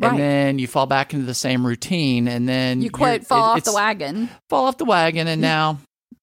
Right. 0.00 0.10
And 0.10 0.18
then 0.18 0.58
you 0.58 0.66
fall 0.66 0.86
back 0.86 1.14
into 1.14 1.26
the 1.26 1.34
same 1.34 1.64
routine, 1.64 2.26
and 2.26 2.48
then 2.48 2.82
you 2.82 2.90
quote, 2.90 3.24
fall 3.24 3.54
it- 3.54 3.58
off 3.58 3.64
the 3.64 3.72
wagon. 3.72 4.28
fall 4.50 4.66
off 4.66 4.78
the 4.78 4.84
wagon 4.84 5.28
and 5.28 5.40
mm-hmm. 5.40 5.42
now 5.42 5.78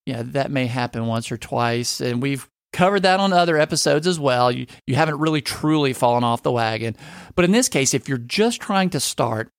yeah 0.10 0.24
that 0.26 0.52
may 0.52 0.66
happen 0.66 1.06
once 1.06 1.32
or 1.32 1.38
twice 1.38 2.02
and 2.02 2.22
we've 2.22 2.48
covered 2.74 3.04
that 3.04 3.20
on 3.20 3.32
other 3.32 3.58
episodes 3.58 4.08
as 4.08 4.20
well 4.20 4.52
you, 4.52 4.66
you 4.88 4.96
haven't 4.96 5.20
really 5.20 5.42
truly 5.42 5.94
fallen 5.94 6.24
off 6.24 6.44
the 6.44 6.52
wagon 6.52 6.96
but 7.36 7.46
in 7.46 7.52
this 7.52 7.70
case 7.70 7.94
if 7.94 8.10
you're 8.10 8.18
just 8.18 8.60
trying 8.60 8.90
to 8.90 9.00
start 9.00 9.50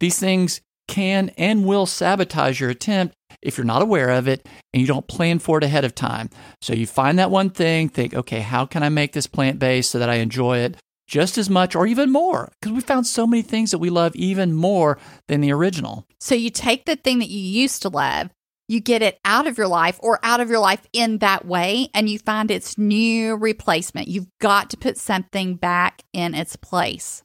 these 0.00 0.18
things 0.18 0.60
can 0.90 1.30
and 1.38 1.64
will 1.64 1.86
sabotage 1.86 2.60
your 2.60 2.70
attempt 2.70 3.14
if 3.42 3.56
you're 3.56 3.64
not 3.64 3.80
aware 3.82 4.10
of 4.10 4.28
it 4.28 4.46
and 4.72 4.80
you 4.80 4.86
don't 4.86 5.08
plan 5.08 5.38
for 5.38 5.58
it 5.58 5.64
ahead 5.64 5.84
of 5.84 5.94
time 5.94 6.28
so 6.60 6.74
you 6.74 6.86
find 6.86 7.18
that 7.18 7.30
one 7.30 7.48
thing 7.48 7.88
think 7.88 8.12
okay 8.12 8.40
how 8.40 8.66
can 8.66 8.82
i 8.82 8.88
make 8.88 9.12
this 9.12 9.26
plant-based 9.26 9.90
so 9.90 9.98
that 9.98 10.10
i 10.10 10.16
enjoy 10.16 10.58
it 10.58 10.76
just 11.06 11.38
as 11.38 11.50
much 11.50 11.74
or 11.74 11.86
even 11.86 12.10
more 12.10 12.52
because 12.60 12.72
we 12.72 12.80
found 12.80 13.06
so 13.06 13.26
many 13.26 13.42
things 13.42 13.70
that 13.70 13.78
we 13.78 13.90
love 13.90 14.14
even 14.14 14.52
more 14.52 14.98
than 15.28 15.40
the 15.40 15.52
original 15.52 16.06
So 16.20 16.34
you 16.34 16.50
take 16.50 16.84
the 16.84 16.96
thing 16.96 17.18
that 17.20 17.28
you 17.28 17.40
used 17.40 17.82
to 17.82 17.88
love, 17.88 18.30
you 18.68 18.80
get 18.80 19.02
it 19.02 19.18
out 19.24 19.46
of 19.46 19.58
your 19.58 19.66
life 19.66 19.98
or 20.00 20.20
out 20.22 20.40
of 20.40 20.48
your 20.48 20.60
life 20.60 20.86
in 20.92 21.18
that 21.18 21.44
way, 21.44 21.88
and 21.94 22.08
you 22.08 22.18
find 22.18 22.50
its 22.50 22.78
new 22.78 23.36
replacement. 23.36 24.06
You've 24.06 24.28
got 24.40 24.70
to 24.70 24.76
put 24.76 24.96
something 24.98 25.56
back 25.56 26.02
in 26.12 26.34
its 26.34 26.54
place. 26.54 27.22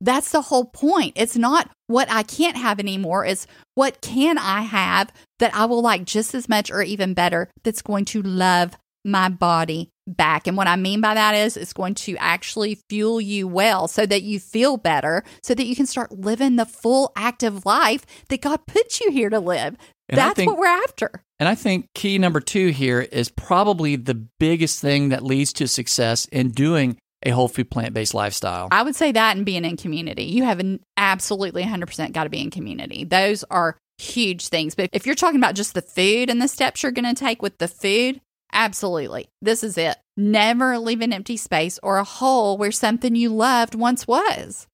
That's 0.00 0.30
the 0.30 0.42
whole 0.42 0.64
point. 0.64 1.14
It's 1.16 1.36
not 1.36 1.70
what 1.86 2.10
I 2.10 2.22
can't 2.22 2.56
have 2.56 2.78
anymore. 2.78 3.24
It's 3.24 3.46
what 3.74 4.00
can 4.00 4.38
I 4.38 4.62
have 4.62 5.12
that 5.38 5.54
I 5.54 5.66
will 5.66 5.82
like 5.82 6.04
just 6.04 6.34
as 6.34 6.48
much 6.48 6.70
or 6.70 6.82
even 6.82 7.14
better 7.14 7.48
that's 7.64 7.82
going 7.82 8.06
to 8.06 8.22
love 8.22 8.76
my 9.04 9.28
body 9.28 9.90
back. 10.06 10.46
And 10.46 10.56
what 10.56 10.66
I 10.66 10.76
mean 10.76 11.00
by 11.00 11.14
that 11.14 11.34
is 11.34 11.56
it's 11.56 11.72
going 11.72 11.94
to 11.94 12.16
actually 12.18 12.78
fuel 12.88 13.20
you 13.20 13.46
well 13.46 13.88
so 13.88 14.04
that 14.06 14.22
you 14.22 14.40
feel 14.40 14.76
better, 14.76 15.22
so 15.42 15.54
that 15.54 15.64
you 15.64 15.76
can 15.76 15.86
start 15.86 16.12
living 16.12 16.56
the 16.56 16.66
full 16.66 17.12
active 17.16 17.64
life 17.64 18.04
that 18.28 18.40
God 18.40 18.66
put 18.66 19.00
you 19.00 19.10
here 19.10 19.30
to 19.30 19.40
live. 19.40 19.76
And 20.08 20.18
That's 20.18 20.34
think- 20.34 20.50
what 20.50 20.58
we're 20.58 20.66
after. 20.66 21.22
And 21.38 21.48
I 21.48 21.54
think 21.54 21.86
key 21.94 22.18
number 22.18 22.40
two 22.40 22.68
here 22.68 23.00
is 23.00 23.30
probably 23.30 23.96
the 23.96 24.14
biggest 24.38 24.80
thing 24.80 25.08
that 25.10 25.22
leads 25.22 25.52
to 25.54 25.66
success 25.66 26.26
in 26.26 26.50
doing 26.50 26.98
a 27.22 27.30
whole 27.30 27.48
food 27.48 27.70
plant 27.70 27.94
based 27.94 28.14
lifestyle. 28.14 28.68
I 28.70 28.82
would 28.82 28.96
say 28.96 29.12
that 29.12 29.36
and 29.36 29.44
being 29.46 29.64
in 29.64 29.76
community. 29.76 30.24
You 30.24 30.44
have 30.44 30.60
an 30.60 30.80
absolutely 30.96 31.62
100% 31.62 32.12
got 32.12 32.24
to 32.24 32.30
be 32.30 32.40
in 32.40 32.50
community. 32.50 33.04
Those 33.04 33.44
are 33.44 33.76
huge 33.98 34.48
things. 34.48 34.74
But 34.74 34.90
if 34.92 35.06
you're 35.06 35.14
talking 35.14 35.40
about 35.40 35.54
just 35.54 35.74
the 35.74 35.82
food 35.82 36.30
and 36.30 36.40
the 36.40 36.48
steps 36.48 36.82
you're 36.82 36.92
going 36.92 37.12
to 37.12 37.18
take 37.18 37.42
with 37.42 37.58
the 37.58 37.68
food, 37.68 38.20
absolutely. 38.52 39.28
This 39.42 39.62
is 39.62 39.76
it. 39.76 39.96
Never 40.16 40.78
leave 40.78 41.00
an 41.00 41.12
empty 41.12 41.36
space 41.36 41.78
or 41.82 41.98
a 41.98 42.04
hole 42.04 42.56
where 42.56 42.72
something 42.72 43.14
you 43.14 43.30
loved 43.30 43.74
once 43.74 44.06
was. 44.06 44.66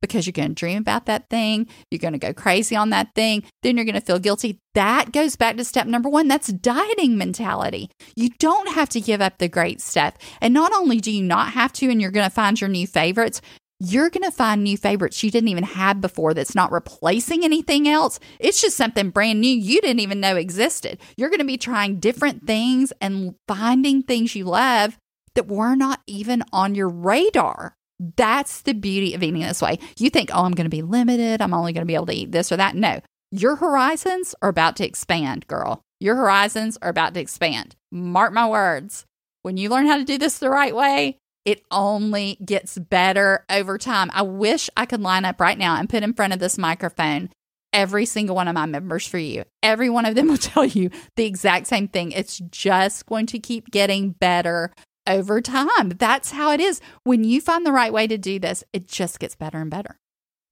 Because 0.00 0.26
you're 0.26 0.32
going 0.32 0.48
to 0.48 0.54
dream 0.54 0.78
about 0.78 1.06
that 1.06 1.28
thing. 1.28 1.68
You're 1.90 1.98
going 1.98 2.14
to 2.14 2.18
go 2.18 2.32
crazy 2.32 2.74
on 2.74 2.90
that 2.90 3.14
thing. 3.14 3.42
Then 3.62 3.76
you're 3.76 3.84
going 3.84 3.94
to 3.94 4.00
feel 4.00 4.18
guilty. 4.18 4.58
That 4.74 5.12
goes 5.12 5.36
back 5.36 5.56
to 5.56 5.64
step 5.64 5.86
number 5.86 6.08
one. 6.08 6.26
That's 6.26 6.48
dieting 6.48 7.18
mentality. 7.18 7.90
You 8.16 8.30
don't 8.38 8.72
have 8.72 8.88
to 8.90 9.00
give 9.00 9.20
up 9.20 9.38
the 9.38 9.48
great 9.48 9.80
stuff. 9.80 10.14
And 10.40 10.54
not 10.54 10.72
only 10.72 11.00
do 11.00 11.10
you 11.10 11.22
not 11.22 11.52
have 11.52 11.72
to, 11.74 11.90
and 11.90 12.00
you're 12.00 12.10
going 12.10 12.28
to 12.28 12.34
find 12.34 12.60
your 12.60 12.70
new 12.70 12.86
favorites, 12.86 13.42
you're 13.80 14.10
going 14.10 14.24
to 14.24 14.30
find 14.30 14.62
new 14.62 14.76
favorites 14.76 15.22
you 15.22 15.30
didn't 15.30 15.48
even 15.48 15.64
have 15.64 16.02
before 16.02 16.34
that's 16.34 16.54
not 16.54 16.70
replacing 16.70 17.44
anything 17.44 17.88
else. 17.88 18.20
It's 18.38 18.60
just 18.60 18.76
something 18.76 19.08
brand 19.08 19.40
new 19.40 19.48
you 19.48 19.80
didn't 19.80 20.00
even 20.00 20.20
know 20.20 20.36
existed. 20.36 20.98
You're 21.16 21.30
going 21.30 21.40
to 21.40 21.46
be 21.46 21.56
trying 21.56 21.98
different 21.98 22.46
things 22.46 22.92
and 23.00 23.34
finding 23.48 24.02
things 24.02 24.34
you 24.34 24.44
love 24.44 24.98
that 25.34 25.48
were 25.48 25.74
not 25.74 26.00
even 26.06 26.42
on 26.52 26.74
your 26.74 26.90
radar. 26.90 27.74
That's 28.16 28.62
the 28.62 28.72
beauty 28.72 29.14
of 29.14 29.22
eating 29.22 29.42
this 29.42 29.60
way. 29.60 29.78
You 29.98 30.08
think, 30.08 30.30
oh, 30.32 30.44
I'm 30.44 30.52
going 30.52 30.64
to 30.64 30.70
be 30.70 30.82
limited. 30.82 31.42
I'm 31.42 31.52
only 31.52 31.72
going 31.72 31.82
to 31.82 31.86
be 31.86 31.94
able 31.94 32.06
to 32.06 32.14
eat 32.14 32.32
this 32.32 32.50
or 32.50 32.56
that. 32.56 32.74
No, 32.74 33.00
your 33.30 33.56
horizons 33.56 34.34
are 34.40 34.48
about 34.48 34.76
to 34.76 34.86
expand, 34.86 35.46
girl. 35.46 35.82
Your 36.00 36.16
horizons 36.16 36.78
are 36.80 36.88
about 36.88 37.12
to 37.14 37.20
expand. 37.20 37.76
Mark 37.92 38.32
my 38.32 38.48
words. 38.48 39.04
When 39.42 39.58
you 39.58 39.68
learn 39.68 39.86
how 39.86 39.98
to 39.98 40.04
do 40.04 40.16
this 40.16 40.38
the 40.38 40.50
right 40.50 40.74
way, 40.74 41.18
it 41.44 41.62
only 41.70 42.38
gets 42.44 42.78
better 42.78 43.44
over 43.50 43.78
time. 43.78 44.10
I 44.12 44.22
wish 44.22 44.70
I 44.76 44.86
could 44.86 45.00
line 45.00 45.24
up 45.24 45.40
right 45.40 45.58
now 45.58 45.76
and 45.76 45.88
put 45.88 46.02
in 46.02 46.14
front 46.14 46.32
of 46.32 46.38
this 46.38 46.58
microphone 46.58 47.30
every 47.72 48.04
single 48.04 48.36
one 48.36 48.48
of 48.48 48.54
my 48.54 48.66
members 48.66 49.06
for 49.06 49.18
you. 49.18 49.44
Every 49.62 49.90
one 49.90 50.06
of 50.06 50.14
them 50.14 50.28
will 50.28 50.36
tell 50.36 50.64
you 50.64 50.90
the 51.16 51.24
exact 51.24 51.66
same 51.66 51.88
thing. 51.88 52.12
It's 52.12 52.38
just 52.50 53.06
going 53.06 53.26
to 53.26 53.38
keep 53.38 53.70
getting 53.70 54.10
better 54.12 54.72
over 55.06 55.40
time. 55.40 55.90
That's 55.90 56.30
how 56.32 56.52
it 56.52 56.60
is. 56.60 56.80
When 57.04 57.24
you 57.24 57.40
find 57.40 57.64
the 57.64 57.72
right 57.72 57.92
way 57.92 58.06
to 58.06 58.18
do 58.18 58.38
this, 58.38 58.64
it 58.72 58.86
just 58.88 59.18
gets 59.18 59.34
better 59.36 59.58
and 59.58 59.70
better. 59.70 59.96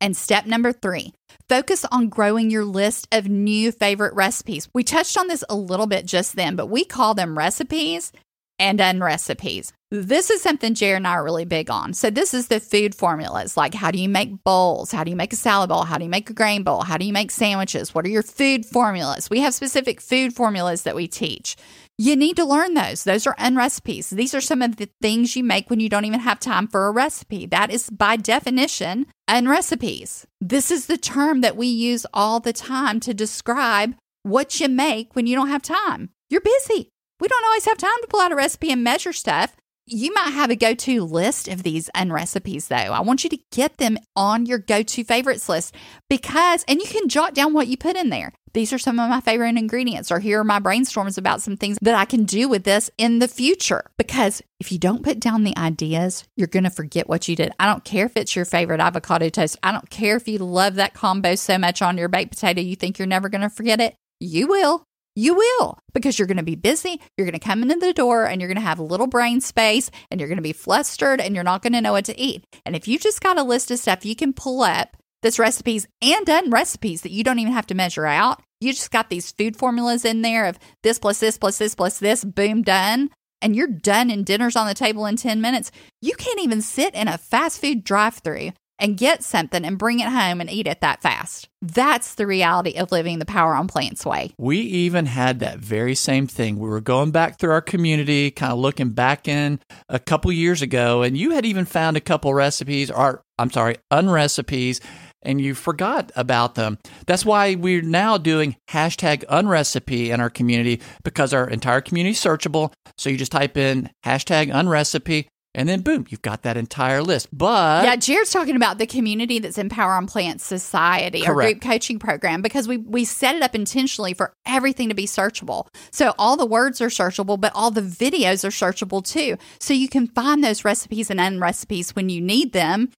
And 0.01 0.17
step 0.17 0.47
number 0.47 0.73
three, 0.73 1.13
focus 1.49 1.85
on 1.87 2.09
growing 2.09 2.51
your 2.51 2.65
list 2.65 3.09
of 3.11 3.29
new 3.29 3.73
favorite 3.73 4.15
recipes. 4.15 4.69
We 4.73 4.85
touched 4.85 5.19
on 5.19 5.29
this 5.29 5.43
a 5.51 5.57
little 5.57 5.87
bit 5.87 6.07
just 6.07 6.37
then, 6.37 6.55
but 6.55 6.67
we 6.67 6.85
call 6.85 7.15
them 7.15 7.37
recipes 7.37 8.13
and 8.59 8.81
unrecipes. 8.81 9.73
This 9.91 10.29
is 10.29 10.43
something 10.43 10.75
Jared 10.75 10.99
and 10.99 11.07
I 11.07 11.13
are 11.13 11.25
really 11.25 11.47
big 11.47 11.71
on. 11.71 11.95
So, 11.95 12.11
this 12.11 12.35
is 12.35 12.49
the 12.49 12.61
food 12.61 12.95
formulas 12.95 13.57
like 13.57 13.73
how 13.73 13.91
do 13.91 13.99
you 13.99 14.09
make 14.09 14.45
bowls? 14.45 14.93
How 14.93 15.03
do 15.03 15.11
you 15.11 15.17
make 15.17 15.33
a 15.33 15.37
salad 15.37 15.71
bowl? 15.71 15.85
How 15.85 15.97
do 15.97 16.05
you 16.05 16.11
make 16.11 16.29
a 16.29 16.35
grain 16.35 16.63
bowl? 16.63 16.83
How 16.83 16.99
do 16.99 17.07
you 17.07 17.13
make 17.13 17.31
sandwiches? 17.31 17.95
What 17.95 18.05
are 18.05 18.11
your 18.11 18.23
food 18.23 18.67
formulas? 18.67 19.31
We 19.31 19.41
have 19.41 19.55
specific 19.55 20.01
food 20.01 20.35
formulas 20.35 20.83
that 20.83 20.97
we 20.97 21.09
teach. 21.09 21.57
You 21.97 22.15
need 22.15 22.37
to 22.37 22.45
learn 22.45 22.75
those. 22.75 23.03
Those 23.03 23.27
are 23.27 23.35
unrecipes. 23.39 24.11
These 24.11 24.35
are 24.35 24.41
some 24.41 24.63
of 24.63 24.77
the 24.77 24.89
things 25.01 25.35
you 25.35 25.43
make 25.43 25.69
when 25.69 25.81
you 25.81 25.89
don't 25.89 26.05
even 26.05 26.21
have 26.21 26.39
time 26.39 26.69
for 26.69 26.87
a 26.87 26.93
recipe. 26.93 27.47
That 27.47 27.71
is, 27.71 27.91
by 27.91 28.17
definition, 28.17 29.07
unrecipes. 29.27 30.25
This 30.41 30.71
is 30.71 30.87
the 30.87 30.99
term 30.99 31.41
that 31.41 31.57
we 31.57 31.67
use 31.67 32.07
all 32.15 32.39
the 32.39 32.53
time 32.53 33.01
to 33.01 33.15
describe 33.15 33.97
what 34.23 34.61
you 34.61 34.69
make 34.69 35.17
when 35.17 35.27
you 35.27 35.35
don't 35.35 35.49
have 35.49 35.63
time. 35.63 36.11
You're 36.31 36.41
busy. 36.41 36.91
We 37.21 37.29
don't 37.29 37.45
always 37.45 37.65
have 37.65 37.79
time 37.79 37.91
to 38.01 38.09
pull 38.09 38.21
out 38.21 38.33
a 38.33 38.37
recipe 38.37 38.71
and 38.71 38.85
measure 38.85 39.13
stuff. 39.13 39.57
You 39.91 40.13
might 40.13 40.33
have 40.33 40.51
a 40.51 40.57
go 40.57 40.75
to 40.75 41.03
list 41.03 41.49
of 41.49 41.63
these 41.63 41.89
unrecipes, 41.95 42.69
though. 42.69 42.77
I 42.77 43.01
want 43.01 43.25
you 43.25 43.31
to 43.31 43.39
get 43.51 43.79
them 43.79 43.97
on 44.15 44.45
your 44.45 44.59
go 44.59 44.83
to 44.83 45.05
favorites 45.05 45.49
list 45.49 45.75
because, 46.11 46.63
and 46.69 46.79
you 46.79 46.87
can 46.87 47.09
jot 47.09 47.35
down 47.35 47.55
what 47.55 47.69
you 47.69 47.79
put 47.79 47.97
in 47.97 48.11
there. 48.11 48.33
These 48.53 48.73
are 48.73 48.79
some 48.79 48.99
of 48.99 49.09
my 49.09 49.21
favorite 49.21 49.57
ingredients, 49.57 50.13
or 50.13 50.21
here 50.21 50.41
are 50.41 50.45
my 50.45 50.61
brainstorms 50.61 51.17
about 51.17 51.41
some 51.41 51.57
things 51.57 51.79
that 51.81 51.95
I 51.95 52.05
can 52.05 52.25
do 52.25 52.49
with 52.49 52.65
this 52.65 52.91
in 52.99 53.19
the 53.19 53.29
future. 53.29 53.85
Because 53.97 54.43
if 54.61 54.71
you 54.71 54.79
don't 54.79 55.03
put 55.03 55.21
down 55.21 55.45
the 55.45 55.57
ideas, 55.57 56.25
you're 56.37 56.49
going 56.49 56.65
to 56.65 56.71
forget 56.71 57.09
what 57.09 57.27
you 57.27 57.37
did. 57.37 57.53
I 57.59 57.67
don't 57.67 57.85
care 57.85 58.07
if 58.07 58.17
it's 58.17 58.37
your 58.37 58.45
favorite 58.45 58.81
avocado 58.81 59.29
toast. 59.29 59.57
I 59.63 59.73
don't 59.73 59.89
care 59.91 60.17
if 60.17 60.29
you 60.29 60.39
love 60.39 60.75
that 60.75 60.95
combo 60.95 61.35
so 61.35 61.57
much 61.57 61.81
on 61.81 61.97
your 61.97 62.09
baked 62.09 62.33
potato, 62.33 62.61
you 62.61 62.77
think 62.77 62.99
you're 62.99 63.07
never 63.07 63.29
going 63.29 63.43
to 63.43 63.51
forget 63.51 63.81
it. 63.81 63.95
You 64.21 64.49
will. 64.49 64.85
You 65.19 65.35
will 65.35 65.81
because 65.95 66.17
you're 66.17 66.29
going 66.29 66.37
to 66.37 66.45
be 66.45 66.55
busy. 66.55 67.01
You're 67.17 67.27
going 67.27 67.33
to 67.33 67.45
come 67.45 67.63
into 67.63 67.75
the 67.75 67.93
door 67.93 68.25
and 68.25 68.41
you're 68.41 68.47
going 68.47 68.55
to 68.55 68.63
have 68.63 68.79
little 68.79 69.09
brain 69.09 69.41
space 69.41 69.91
and 70.13 70.21
you're 70.21 70.29
going 70.29 70.39
to 70.39 70.43
be 70.43 70.53
flustered 70.53 71.21
and 71.21 71.35
you're 71.35 71.43
not 71.43 71.61
going 71.61 71.73
to 71.73 71.81
know 71.81 71.91
what 71.91 72.05
to 72.05 72.17
eat. 72.17 72.45
And 72.65 72.77
if 72.77 72.87
you 72.87 73.01
just 73.01 73.21
got 73.21 73.37
a 73.37 73.43
list 73.43 73.73
of 73.73 73.81
stuff 73.81 74.05
you 74.05 74.15
can 74.15 74.33
pull 74.33 74.63
up 74.63 74.97
that's 75.21 75.41
recipes 75.41 75.89
and 76.01 76.29
unrecipes 76.29 77.01
that 77.01 77.11
you 77.11 77.25
don't 77.25 77.41
even 77.41 77.53
have 77.53 77.67
to 77.67 77.75
measure 77.75 78.07
out, 78.07 78.41
you 78.61 78.73
just 78.73 78.93
got 78.93 79.11
these 79.11 79.33
food 79.33 79.57
formulas 79.57 80.05
in 80.05 80.23
there 80.23 80.47
of 80.47 80.57
this 80.85 81.01
plus 81.01 81.19
this 81.19 81.37
plus 81.37 81.59
this 81.59 81.75
plus 81.75 81.99
this, 81.99 82.25
boom, 82.25 82.63
done. 82.63 83.11
And 83.43 83.57
you're 83.57 83.67
done 83.67 84.11
and 84.11 84.25
dinner's 84.25 84.55
on 84.55 84.69
the 84.69 84.75
table 84.75 85.05
in 85.05 85.17
10 85.17 85.41
minutes. 85.41 85.73
You 86.01 86.15
can't 86.15 86.39
even 86.39 86.63
sit 86.63 86.95
in 86.95 87.09
a 87.09 87.19
fast 87.19 87.61
food 87.61 87.83
drive 87.83 88.19
through 88.19 88.53
and 88.79 88.97
get 88.97 89.23
something 89.23 89.65
and 89.65 89.79
bring 89.79 90.01
it 90.01 90.09
home 90.09 90.41
and 90.41 90.51
eat 90.51 90.67
it 90.67 90.81
that 90.81 91.03
fast. 91.03 91.49
That's 91.61 92.15
the 92.15 92.27
reality 92.27 92.77
of 92.77 92.93
living 92.93 93.19
the 93.19 93.27
power 93.27 93.55
on 93.55 93.67
plants 93.67 94.07
way. 94.07 94.35
We 94.39 94.59
even 94.59 95.07
had 95.07 95.41
that 95.41 95.59
very 95.59 95.95
same 95.95 96.27
thing. 96.27 96.59
We 96.59 96.69
were 96.69 96.81
going 96.81 97.11
back 97.11 97.39
through 97.39 97.51
our 97.51 97.61
community, 97.61 98.31
kind 98.31 98.53
of 98.53 98.59
looking 98.59 98.91
back 98.91 99.27
in 99.27 99.61
a 99.89 99.99
couple 99.99 100.31
years 100.31 100.63
ago, 100.63 101.03
and 101.03 101.17
you 101.17 101.33
had 101.33 101.45
even 101.45 101.65
found 101.65 101.97
a 101.97 102.01
couple 102.01 102.33
recipes, 102.33 102.91
or 102.91 103.25
I'm 103.39 103.51
sorry, 103.51 103.77
unrecipes, 103.91 104.81
and 105.23 105.41
you 105.41 105.55
forgot 105.55 106.13
about 106.15 106.55
them. 106.55 106.79
That's 107.07 107.25
why 107.25 107.57
we're 107.57 107.83
now 107.83 108.19
doing 108.19 108.57
hashtag 108.71 109.25
unrecipe 109.29 110.11
in 110.11 110.21
our 110.21 110.31
community 110.31 110.81
because 111.03 111.35
our 111.35 111.49
entire 111.49 111.81
community 111.81 112.13
is 112.13 112.21
searchable. 112.21 112.73
So 112.97 113.11
you 113.11 113.17
just 113.17 113.33
type 113.33 113.57
in 113.57 113.91
hashtag 114.05 114.55
unrecipe 114.55 115.29
and 115.55 115.69
then 115.69 115.81
boom, 115.81 116.07
you've 116.09 116.23
got 116.23 116.43
that 116.43 116.57
entire 116.57 117.03
list. 117.03 117.29
But 117.33 117.85
yeah, 117.85 117.97
Jared's 117.97 118.31
talking 118.31 118.57
about 118.57 118.79
the 118.79 118.87
community 118.87 119.39
that's 119.39 119.59
in 119.59 119.69
Power 119.69 119.93
on 119.93 120.07
Plants 120.07 120.45
Society, 120.45 121.23
Correct. 121.23 121.29
our 121.29 121.35
group 121.35 121.63
coaching 121.63 121.99
program, 121.99 122.43
because 122.43 122.69
we 122.69 122.77
we 122.77 123.05
set 123.05 123.35
it 123.35 123.43
up 123.43 123.55
intentionally 123.55 124.15
for 124.15 124.33
everything 124.47 124.89
to 124.89 124.95
be 124.95 125.07
searchable. 125.07 125.67
So 125.91 126.15
all 126.19 126.37
the 126.37 126.47
words 126.47 126.81
are 126.81 126.89
searchable, 126.89 127.41
but 127.41 127.53
all 127.55 127.71
the 127.71 127.81
videos 127.81 128.45
are 128.45 128.49
searchable 128.49 129.05
too. 129.05 129.37
So 129.59 129.75
you 129.75 129.89
can 129.89 130.07
find 130.07 130.45
those 130.45 130.65
recipes 130.65 131.11
and 131.11 131.21
unrecipes 131.21 131.97
when 131.97 132.09
you 132.09 132.21
need 132.21 132.53
them 132.53 132.91